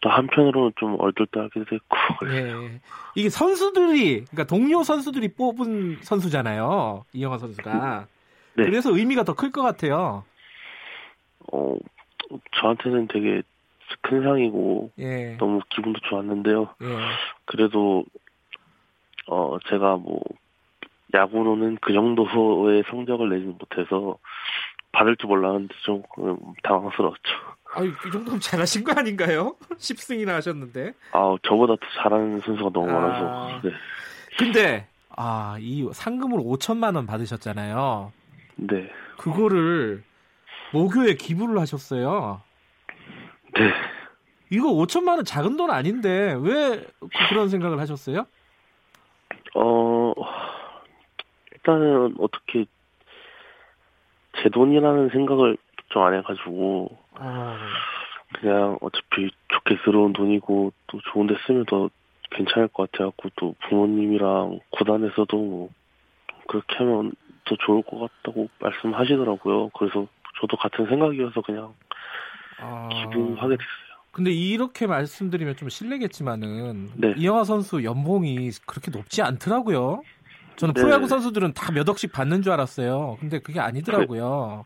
또 0.00 0.08
한편으로는 0.10 0.72
좀 0.76 0.96
얼떨떨하기도 0.98 1.66
했고. 1.74 2.26
네. 2.26 2.80
이게 3.14 3.28
선수들이 3.28 4.24
그러니까 4.24 4.44
동료 4.44 4.82
선수들이 4.82 5.34
뽑은 5.34 5.98
선수잖아요. 6.02 7.04
이영하 7.12 7.38
선수가. 7.38 8.06
네. 8.56 8.64
그래서 8.64 8.96
의미가 8.96 9.24
더 9.24 9.34
클 9.34 9.52
것 9.52 9.62
같아요. 9.62 10.24
어 11.52 11.76
저한테는 12.60 13.08
되게 13.08 13.42
큰 14.00 14.22
상이고 14.22 14.90
예. 14.98 15.36
너무 15.38 15.60
기분도 15.68 16.00
좋았는데요. 16.08 16.68
예. 16.82 16.86
그래도 17.44 18.04
어 19.28 19.58
제가 19.68 19.96
뭐 19.96 20.20
야구로는 21.16 21.78
그 21.80 21.92
정도의 21.92 22.84
성적을 22.90 23.28
내지 23.30 23.46
못해서 23.46 24.18
받을 24.92 25.16
줄 25.16 25.28
몰랐는데 25.28 25.74
좀 25.82 26.02
당황스러웠죠. 26.62 27.32
아이 27.74 27.90
정도면 28.12 28.40
잘하신 28.40 28.84
거 28.84 28.92
아닌가요? 28.92 29.56
10승이나 29.76 30.28
하셨는데. 30.28 30.92
아 31.12 31.36
저보다 31.42 31.74
더 31.74 31.80
잘하는 32.02 32.40
선수가 32.40 32.70
너무 32.72 32.90
아... 32.90 32.92
많아서. 33.00 33.60
네. 33.68 33.72
근데 34.38 34.86
아 35.16 35.56
이 35.60 35.88
상금을 35.92 36.38
5천만 36.40 36.94
원 36.96 37.06
받으셨잖아요. 37.06 38.12
네. 38.56 38.90
그거를 39.18 40.02
모교에 40.72 41.14
기부를 41.14 41.58
하셨어요. 41.60 42.42
네. 43.54 43.72
이거 44.50 44.68
5천만 44.68 45.16
원 45.16 45.24
작은 45.24 45.56
돈 45.56 45.70
아닌데 45.70 46.36
왜 46.40 46.84
그런 47.28 47.48
생각을 47.48 47.80
하셨어요? 47.80 48.26
어 49.54 50.12
일단은 51.66 52.14
어떻게 52.18 52.64
제 54.40 54.48
돈이라는 54.48 55.08
생각을 55.10 55.56
좀 55.88 56.02
안 56.02 56.14
해가지고 56.14 56.96
아... 57.14 57.58
그냥 58.34 58.76
어차피 58.80 59.30
좋게 59.48 59.78
들어온 59.84 60.12
돈이고 60.12 60.72
또 60.88 61.00
좋은데 61.12 61.36
쓰면 61.46 61.64
더 61.66 61.88
괜찮을 62.30 62.68
것 62.68 62.90
같아갖고 62.90 63.30
또 63.36 63.54
부모님이랑 63.68 64.60
구단에서도 64.70 65.36
뭐 65.36 65.70
그렇게 66.48 66.76
하면 66.78 67.12
더 67.44 67.56
좋을 67.64 67.82
것 67.82 67.98
같다고 68.00 68.48
말씀하시더라고요. 68.58 69.70
그래서 69.70 70.06
저도 70.40 70.56
같은 70.56 70.86
생각이어서 70.86 71.40
그냥 71.40 71.74
아... 72.60 72.88
기부하게 72.92 73.56
됐어요. 73.56 73.86
근데 74.12 74.30
이렇게 74.30 74.86
말씀드리면 74.86 75.56
좀 75.56 75.68
실례겠지만은 75.68 76.88
네. 76.96 77.14
이영하 77.16 77.44
선수 77.44 77.84
연봉이 77.84 78.50
그렇게 78.66 78.90
높지 78.90 79.20
않더라고요. 79.20 80.02
저는 80.56 80.74
네. 80.74 80.80
프로야구 80.80 81.06
선수들은 81.06 81.52
다 81.54 81.72
몇 81.72 81.88
억씩 81.88 82.12
받는 82.12 82.42
줄 82.42 82.52
알았어요. 82.52 83.16
근데 83.20 83.38
그게 83.40 83.60
아니더라고요. 83.60 84.64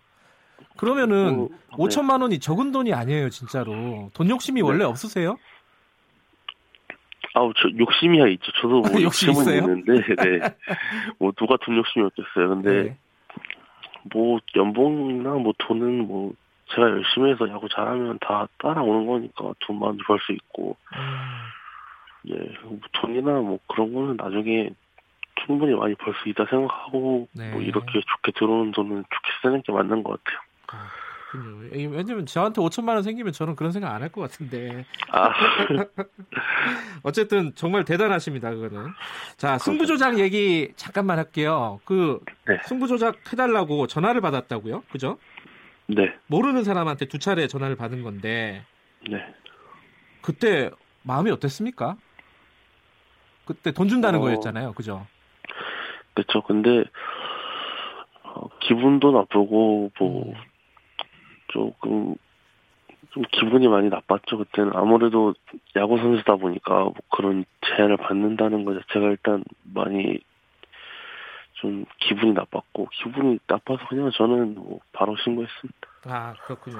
그러면은 0.77 1.49
어, 1.73 1.77
5천만 1.77 2.23
원이 2.23 2.39
적은 2.39 2.73
돈이 2.73 2.93
아니에요, 2.95 3.29
진짜로. 3.31 4.11
돈 4.15 4.31
욕심이 4.31 4.61
네. 4.61 4.67
원래 4.67 4.85
없으세요? 4.85 5.37
아우 7.35 7.53
저 7.57 7.69
욕심이야 7.79 8.27
있죠. 8.29 8.51
저도 8.61 8.81
뭐 8.81 8.91
욕심 9.03 9.29
욕심은 9.29 9.55
있는데, 9.59 9.93
네. 10.17 10.41
뭐 11.19 11.33
누가 11.37 11.57
돈 11.63 11.77
욕심이 11.77 12.05
없겠어요. 12.07 12.49
근데 12.49 12.83
네. 12.83 12.97
뭐 14.13 14.39
연봉이나 14.57 15.31
뭐 15.35 15.53
돈은 15.59 16.07
뭐 16.09 16.33
제가 16.75 16.89
열심히 16.89 17.31
해서 17.33 17.49
야구 17.49 17.69
잘하면 17.69 18.19
다 18.21 18.49
따라오는 18.59 19.07
거니까 19.07 19.53
돈 19.61 19.79
많이 19.79 19.99
벌 20.07 20.19
수 20.21 20.33
있고, 20.33 20.77
음. 20.95 22.31
예, 22.33 22.35
뭐 22.65 22.79
돈이나 22.93 23.31
뭐 23.41 23.59
그런 23.69 23.93
거는 23.93 24.17
나중에 24.17 24.71
충분히 25.47 25.75
많이 25.75 25.95
벌 25.97 26.15
수 26.23 26.29
있다 26.29 26.45
생각하고 26.51 27.29
네. 27.33 27.51
뭐 27.51 27.61
이렇게 27.61 27.87
좋게 28.01 28.33
들어오는 28.39 28.73
돈은 28.73 28.97
좋게 29.11 29.29
쓰는 29.43 29.63
게 29.63 29.73
맞는 29.73 30.03
것 30.03 30.23
같아요. 30.25 30.41
아. 30.69 30.89
왜냐면 31.73 32.27
저한테 32.27 32.61
5천만 32.61 32.95
원 32.95 33.05
생기면 33.05 33.33
저는 33.33 33.55
그런 33.55 33.71
생각 33.71 33.95
안 33.95 34.03
할 34.03 34.11
것 34.11 34.21
같은데. 34.23 34.85
아. 35.13 35.31
어쨌든 37.05 37.53
정말 37.55 37.85
대단하십니다. 37.85 38.51
그거는. 38.51 38.89
자 39.37 39.57
승부 39.59 39.87
조작 39.87 40.19
얘기 40.19 40.73
잠깐만 40.77 41.19
할게요. 41.19 41.81
그 41.85 42.21
네. 42.49 42.59
승부 42.65 42.89
조작 42.89 43.17
해달라고 43.33 43.87
전화를 43.87 44.21
받았다고요? 44.21 44.83
그죠? 44.91 45.19
네. 45.87 46.13
모르는 46.27 46.65
사람한테 46.65 47.07
두 47.07 47.19
차례 47.19 47.47
전화를 47.47 47.77
받은 47.77 48.03
건데. 48.03 48.65
네. 49.09 49.19
그때 50.23 50.71
마음이 51.03 51.31
어땠습니까? 51.31 51.97
그때 53.45 53.73
돈 53.73 53.89
준다는 53.89 54.19
어... 54.19 54.23
거였잖아요. 54.23 54.73
그죠? 54.75 55.07
그렇죠. 56.15 56.43
근데 56.43 56.85
어, 58.23 58.49
기분도 58.61 59.13
나쁘고 59.13 59.91
뭐 59.99 60.25
음. 60.29 60.35
조금 61.49 62.15
좀 63.11 63.25
기분이 63.33 63.67
많이 63.69 63.89
나빴죠 63.89 64.39
그때는 64.39 64.73
아무래도 64.75 65.35
야구 65.77 65.99
선수다 65.99 66.37
보니까 66.37 66.85
뭐 66.85 66.95
그런 67.11 67.45
제안을 67.67 67.97
받는다는 67.97 68.65
것 68.65 68.81
자체가 68.81 69.07
일단 69.07 69.43
많이 69.65 70.21
좀 71.55 71.85
기분이 71.99 72.33
나빴고 72.33 72.89
기분이 72.93 73.39
나빠서 73.47 73.87
그냥 73.89 74.11
저는 74.17 74.55
뭐 74.55 74.81
바로 74.93 75.17
신고했습니다. 75.17 75.79
아 76.07 76.35
그렇군요. 76.45 76.79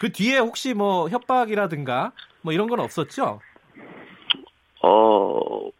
그 0.00 0.12
뒤에 0.12 0.38
혹시 0.38 0.74
뭐 0.74 1.08
협박이라든가 1.08 2.12
뭐 2.42 2.52
이런 2.52 2.68
건 2.68 2.80
없었죠? 2.80 3.40
어 4.82 5.70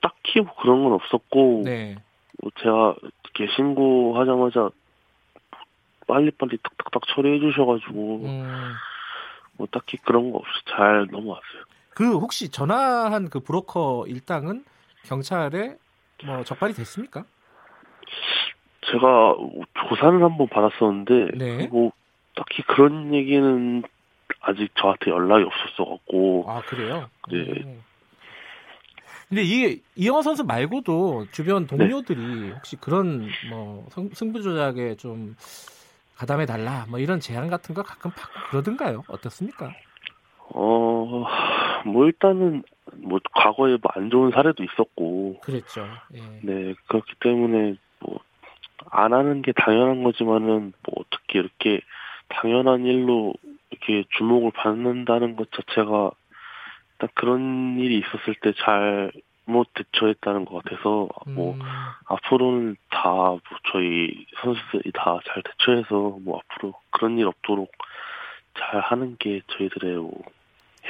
딱히 0.00 0.40
뭐 0.40 0.54
그런 0.56 0.84
건 0.84 0.92
없었고 0.92 1.62
네. 1.64 1.96
뭐 2.42 2.50
제가 2.60 2.94
이렇게 3.24 3.52
신고하자마자 3.54 4.70
빨리빨리 6.06 6.58
탁탁탁 6.62 7.02
처리해 7.14 7.40
주셔가지고 7.40 8.22
음. 8.24 8.72
뭐 9.56 9.66
딱히 9.70 9.96
그런 9.98 10.32
거 10.32 10.38
없이 10.38 10.52
잘 10.66 11.06
넘어왔어요. 11.10 11.62
그 11.90 12.16
혹시 12.16 12.50
전화한 12.50 13.28
그 13.28 13.40
브로커 13.40 14.04
일당은 14.06 14.64
경찰에 15.04 15.76
뭐 16.24 16.44
적발이 16.44 16.72
됐습니까? 16.74 17.24
제가 18.90 19.36
조사는 19.88 20.22
한번 20.22 20.48
받았었는데 20.48 21.36
네. 21.36 21.66
뭐 21.66 21.92
딱히 22.34 22.62
그런 22.62 23.12
얘기는 23.14 23.82
아직 24.40 24.70
저한테 24.76 25.10
연락이 25.10 25.44
없었어 25.44 25.90
갖고 25.90 26.44
아 26.46 26.60
그래요? 26.62 27.10
네. 27.30 27.38
음. 27.38 27.82
근데 29.28 29.42
이게 29.42 29.80
이영호 29.96 30.22
선수 30.22 30.44
말고도 30.44 31.26
주변 31.32 31.66
동료들이 31.66 32.16
네. 32.22 32.50
혹시 32.50 32.76
그런 32.76 33.28
뭐 33.50 33.86
승부 34.14 34.42
조작에 34.42 34.96
좀 34.96 35.36
가담해 36.16 36.46
달라 36.46 36.86
뭐 36.88 36.98
이런 36.98 37.20
제안 37.20 37.48
같은 37.48 37.74
거 37.74 37.82
가끔 37.82 38.10
받고 38.10 38.50
그러던가요? 38.50 39.04
어떻습니까? 39.08 39.72
어, 40.50 41.26
뭐 41.84 42.06
일단은 42.06 42.62
뭐 42.94 43.20
과거에 43.34 43.76
뭐 43.82 43.92
안 43.94 44.08
좋은 44.10 44.30
사례도 44.32 44.64
있었고 44.64 45.40
그랬죠. 45.40 45.86
예. 46.14 46.20
네 46.42 46.74
그렇기 46.86 47.12
때문에 47.20 47.74
뭐 48.00 48.18
안 48.90 49.12
하는 49.12 49.42
게 49.42 49.52
당연한 49.52 50.02
거지만은 50.04 50.72
뭐 50.86 50.94
어떻게 51.04 51.40
이렇게 51.40 51.80
당연한 52.28 52.84
일로 52.84 53.34
이렇게 53.70 54.04
주목을 54.16 54.52
받는다는 54.52 55.36
것 55.36 55.50
자체가 55.52 56.10
딱 56.98 57.10
그런 57.14 57.78
일이 57.78 57.98
있었을 57.98 58.34
때 58.42 58.52
잘 58.64 59.10
못 59.50 59.66
대처했다는 59.72 60.44
것 60.44 60.62
같아서 60.62 61.08
뭐 61.26 61.54
음. 61.54 61.60
앞으로는 62.04 62.76
다 62.90 63.08
뭐 63.08 63.40
저희 63.72 64.26
선수들이 64.42 64.92
다 64.92 65.18
잘 65.26 65.42
대처해서 65.42 66.18
뭐 66.20 66.38
앞으로 66.50 66.74
그런 66.90 67.16
일 67.18 67.26
없도록 67.28 67.72
잘 68.58 68.80
하는 68.80 69.16
게 69.18 69.40
저희들의 69.56 69.96
뭐 69.96 70.22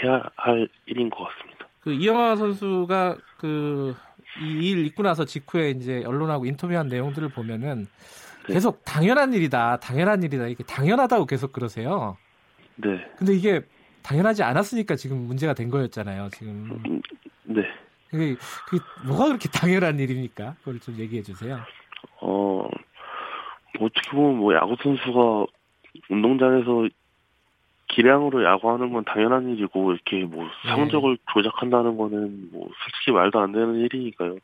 해야 0.03 0.25
할 0.35 0.69
일인 0.87 1.09
것 1.09 1.23
같습니다. 1.29 1.69
그 1.81 1.93
이영하 1.93 2.35
선수가 2.35 3.17
그 3.39 3.95
이 4.41 4.71
일 4.73 4.85
있고 4.87 5.03
나서 5.05 5.25
직후에 5.25 5.71
이제 5.71 6.03
언론하고 6.05 6.45
인터뷰한 6.45 6.89
내용들을 6.89 7.29
보면은 7.31 7.87
네. 8.49 8.55
계속 8.55 8.85
당연한 8.85 9.33
일이다, 9.35 9.77
당연한 9.79 10.23
일이다 10.25 10.49
이렇게 10.49 10.65
당연하다고 10.65 11.27
계속 11.27 11.53
그러세요. 11.53 12.17
네. 12.77 13.07
근데 13.17 13.35
이게 13.35 13.63
당연하지 14.09 14.43
않았으니까 14.43 14.97
지금 14.97 15.19
문제가 15.27 15.53
된 15.53 15.69
거였잖아요. 15.69 16.31
지금. 16.33 16.81
음, 16.87 17.03
네. 17.45 17.63
그게, 18.11 18.37
그게 18.67 18.83
뭐가 19.07 19.27
그렇게 19.27 19.51
당연한 19.51 19.99
일입니까? 19.99 20.55
그걸 20.61 20.81
좀 20.81 20.97
얘기해 20.97 21.23
주세요. 21.23 21.61
어, 22.23 22.67
어떻게 23.79 24.11
보면 24.11 24.39
뭐 24.39 24.55
야구 24.55 24.77
선수가 24.83 25.45
운동장에서 26.09 26.89
기량으로 27.89 28.45
야구하는 28.45 28.93
건 28.95 29.05
당연한 29.05 29.51
일이고 29.51 29.93
이렇게 29.93 30.25
뭐 30.25 30.45
네. 30.45 30.71
성적을 30.75 31.17
네. 31.17 31.23
조작한다는 31.35 31.99
거는 31.99 32.51
뭐 32.51 32.69
솔직히 32.83 33.13
말도 33.13 33.39
안 33.41 33.53
되는 33.53 33.75
일이니까요. 33.75 34.35
네. 34.35 34.41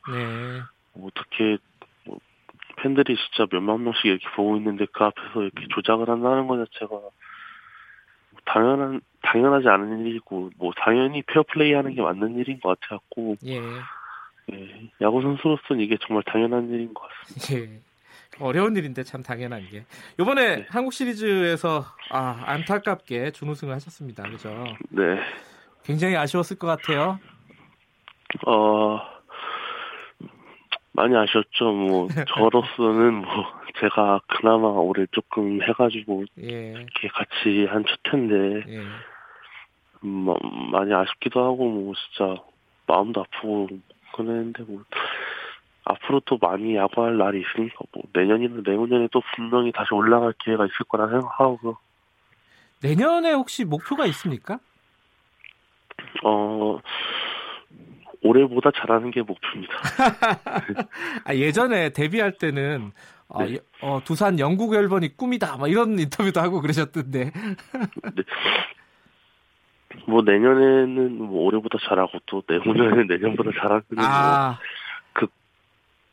뭐 0.93 1.09
어떻게 1.09 1.57
뭐 2.05 2.19
팬들이 2.77 3.15
진짜 3.15 3.47
몇만 3.51 3.83
명씩 3.83 4.05
이렇게 4.05 4.27
보고 4.35 4.57
있는데 4.57 4.85
그 4.91 5.03
앞에서 5.03 5.41
이렇게 5.41 5.65
조작을 5.69 6.07
한다는 6.07 6.45
것 6.45 6.63
자체가 6.65 6.99
당연한 8.45 9.01
당연하지 9.21 9.67
않은 9.67 10.05
일이고 10.05 10.51
뭐 10.57 10.71
당연히 10.77 11.21
페어플레이 11.23 11.73
하는 11.73 11.93
게 11.95 12.01
맞는 12.01 12.35
일인 12.37 12.59
것 12.59 12.79
같아갖고 12.79 13.35
예. 13.45 13.59
예, 14.53 14.91
야구 15.01 15.21
선수로서는 15.21 15.81
이게 15.81 15.97
정말 15.99 16.23
당연한 16.23 16.69
일인 16.69 16.93
것 16.93 17.07
같습니다. 17.07 17.73
예. 17.73 17.81
어려운 18.39 18.75
일인데 18.75 19.03
참 19.03 19.23
당연한 19.23 19.65
게 19.69 19.85
이번에 20.19 20.55
네. 20.57 20.65
한국 20.69 20.93
시리즈에서 20.93 21.85
아 22.11 22.43
안타깝게 22.45 23.31
준우승을 23.31 23.73
하셨습니다. 23.75 24.23
그죠? 24.23 24.65
네. 24.89 25.19
굉장히 25.83 26.15
아쉬웠을 26.15 26.57
것 26.57 26.67
같아요. 26.67 27.19
어 28.45 28.99
많이 30.91 31.15
아쉬웠죠. 31.15 31.71
뭐 31.71 32.07
저로서는 32.27 33.13
뭐 33.15 33.27
제가 33.79 34.21
그나마 34.27 34.67
올해 34.67 35.05
조금 35.11 35.61
해가지고 35.61 36.25
예. 36.41 36.71
이렇게 36.71 37.07
같이 37.09 37.65
한 37.69 37.83
첫 37.85 37.99
텐데 38.11 38.63
예. 38.67 38.77
음, 40.03 40.07
뭐, 40.09 40.37
많이 40.71 40.93
아쉽기도 40.93 41.43
하고 41.43 41.69
뭐 41.69 41.93
진짜 41.95 42.41
마음도 42.87 43.21
아프고 43.21 43.67
그랬는데 44.13 44.63
뭐 44.63 44.83
앞으로 45.85 46.21
또 46.25 46.37
많이 46.41 46.75
야구할 46.75 47.17
날이 47.17 47.41
있으니까 47.41 47.77
뭐 47.91 48.03
내년이나 48.13 48.61
내후년에 48.65 49.09
또 49.11 49.21
분명히 49.35 49.71
다시 49.71 49.93
올라갈 49.93 50.33
기회가 50.43 50.65
있을 50.65 50.77
거라 50.87 51.07
생각하고 51.09 51.77
내년에 52.81 53.31
혹시 53.33 53.65
목표가 53.65 54.05
있습니까? 54.07 54.59
어 56.23 56.79
올해보다 58.21 58.71
잘하는 58.71 59.11
게 59.11 59.21
목표입니다. 59.21 59.73
아, 61.25 61.35
예전에 61.35 61.89
데뷔할 61.89 62.33
때는 62.39 62.91
어, 63.27 63.43
네. 63.43 63.57
어, 63.81 64.01
두산 64.03 64.39
영국 64.39 64.73
열번이 64.73 65.17
꿈이다. 65.17 65.57
막 65.57 65.69
이런 65.69 65.97
인터뷰도 65.97 66.39
하고 66.39 66.61
그러셨던데. 66.61 67.31
네. 67.31 68.23
뭐 70.07 70.21
내년에는 70.21 71.17
뭐 71.17 71.43
올해보다 71.45 71.77
잘하고 71.87 72.19
또 72.25 72.43
내후년에는 72.47 73.07
내년보다 73.07 73.51
잘하고 73.59 73.85
아. 73.97 74.49
뭐 74.49 74.75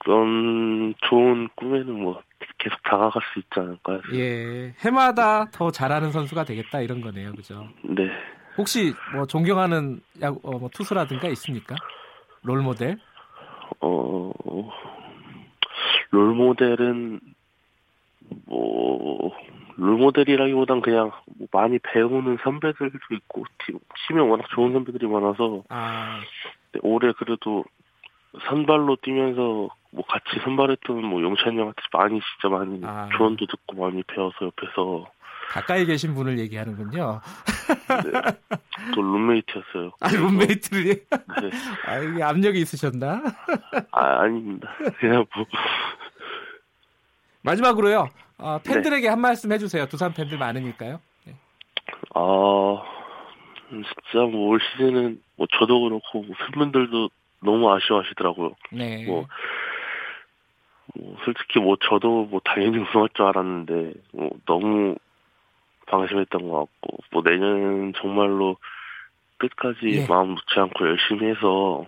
그런 0.03 0.95
좋은 1.09 1.49
꿈에는 1.55 1.93
뭐 1.93 2.21
계속 2.59 2.83
다가갈 2.83 3.23
수 3.33 3.39
있지 3.39 3.51
않을까요? 3.57 4.01
예, 4.15 4.75
해마다 4.81 5.47
더 5.51 5.71
잘하는 5.71 6.11
선수가 6.11 6.45
되겠다 6.45 6.81
이런 6.81 7.01
거네요, 7.01 7.33
그죠? 7.33 7.69
네. 7.85 8.11
혹시 8.59 8.95
뭐 9.15 9.27
존경하는 9.27 10.01
야구 10.21 10.41
어, 10.43 10.59
뭐 10.59 10.69
투수라든가 10.73 11.29
있습니까? 11.29 11.77
롤 12.43 12.61
모델? 12.63 12.99
어 13.81 14.33
롤 16.13 16.35
모델은 16.35 17.21
뭐 18.47 19.33
롤모델이라기보단 19.77 20.81
그냥 20.81 21.11
뭐 21.39 21.49
많이 21.51 21.79
배우는 21.79 22.39
선배들도 22.45 22.99
있고 23.11 23.45
팀, 23.67 23.79
팀에 24.07 24.21
워낙 24.21 24.47
좋은 24.55 24.73
선배들이 24.73 25.07
많아서 25.07 25.65
아. 25.69 26.21
올해 26.83 27.13
그래도 27.13 27.65
선발로 28.49 28.97
뛰면서 29.03 29.69
뭐 29.91 30.05
같이 30.07 30.39
선발했던 30.45 31.05
뭐 31.05 31.23
용찬이 31.23 31.59
형한테 31.59 31.83
많이 31.93 32.21
진짜 32.21 32.55
많이 32.55 32.81
아. 32.85 33.09
조언도 33.17 33.47
듣고 33.47 33.77
많이 33.77 34.03
배워서 34.05 34.37
옆에서 34.47 35.07
가까이 35.49 35.85
계신 35.85 36.15
분을 36.15 36.39
얘기하는군요. 36.39 37.21
네. 38.05 38.11
또 38.95 39.03
룸메이트였어요. 39.03 39.91
아, 40.01 40.09
룸메이트를? 40.09 40.85
네. 41.11 41.51
아, 41.87 41.99
이게 41.99 42.23
압력이 42.23 42.59
있으셨나? 42.61 43.23
아, 43.91 44.21
아닙니다. 44.21 44.71
그냥 44.99 45.27
뭐. 45.35 45.45
마지막으로요. 47.43 48.09
어, 48.39 48.59
팬들에게 48.65 49.03
네. 49.03 49.09
한 49.09 49.21
말씀 49.21 49.53
해주세요. 49.53 49.87
두산 49.87 50.13
팬들 50.13 50.39
많으니까요. 50.39 51.01
네. 51.27 51.35
아, 52.15 52.83
진짜 53.71 54.27
뭐 54.31 54.49
올 54.51 54.61
시즌은 54.61 55.21
뭐 55.37 55.47
저도 55.59 55.81
그렇고 55.83 56.23
뭐 56.23 56.37
팬분들도 56.39 57.11
너무 57.41 57.73
아쉬워하시더라고요. 57.73 58.53
네. 58.73 59.05
뭐, 59.07 59.27
뭐 60.95 61.17
솔직히 61.25 61.59
뭐 61.59 61.77
저도 61.89 62.25
뭐 62.27 62.41
당연히 62.45 62.79
우승할 62.79 63.09
줄 63.15 63.27
알았는데 63.27 63.93
뭐 64.13 64.31
너무 64.47 64.97
방심했던 65.87 66.49
것 66.49 66.59
같고 66.61 66.99
뭐 67.11 67.23
내년 67.23 67.93
정말로 68.01 68.57
끝까지 69.39 69.79
예. 69.91 70.07
마음 70.07 70.31
놓지 70.31 70.55
않고 70.55 70.87
열심히 70.87 71.29
해서 71.31 71.87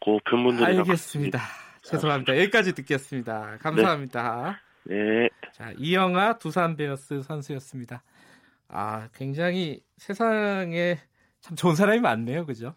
꼭 0.00 0.22
팬분들이랑 0.24 0.78
알겠습니다. 0.78 1.40
죄송합니다. 1.82 2.36
여기까지 2.38 2.74
듣겠습니다. 2.74 3.58
감사합니다. 3.60 4.50
네. 4.50 4.73
네. 4.84 5.28
자 5.52 5.72
이영아 5.78 6.38
두산 6.38 6.76
베어스 6.76 7.22
선수였습니다. 7.22 8.02
아 8.68 9.08
굉장히 9.14 9.82
세상에 9.96 10.98
참 11.40 11.56
좋은 11.56 11.74
사람이 11.74 12.00
많네요, 12.00 12.46
그죠? 12.46 12.74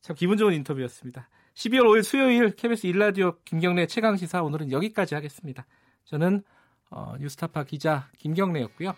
참 0.00 0.16
기분 0.16 0.36
좋은 0.36 0.52
인터뷰였습니다. 0.54 1.28
12월 1.54 1.84
5일 1.84 2.02
수요일 2.02 2.50
KBS 2.50 2.86
일라디오 2.86 3.36
김경래 3.44 3.86
최강 3.86 4.16
시사 4.16 4.42
오늘은 4.42 4.72
여기까지 4.72 5.14
하겠습니다. 5.14 5.66
저는 6.04 6.42
어, 6.90 7.14
뉴스타파 7.18 7.64
기자 7.64 8.08
김경래였고요. 8.18 8.94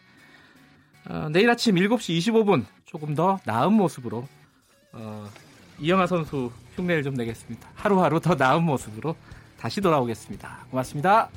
어, 1.08 1.28
내일 1.30 1.48
아침 1.50 1.76
7시 1.76 2.18
25분 2.18 2.64
조금 2.84 3.14
더 3.14 3.38
나은 3.44 3.72
모습으로 3.74 4.26
어, 4.92 5.28
이영하 5.78 6.06
선수 6.06 6.50
흉내를 6.74 7.02
좀 7.02 7.14
내겠습니다. 7.14 7.68
하루하루 7.74 8.20
더 8.20 8.34
나은 8.34 8.64
모습으로 8.64 9.14
다시 9.58 9.80
돌아오겠습니다. 9.80 10.66
고맙습니다. 10.70 11.30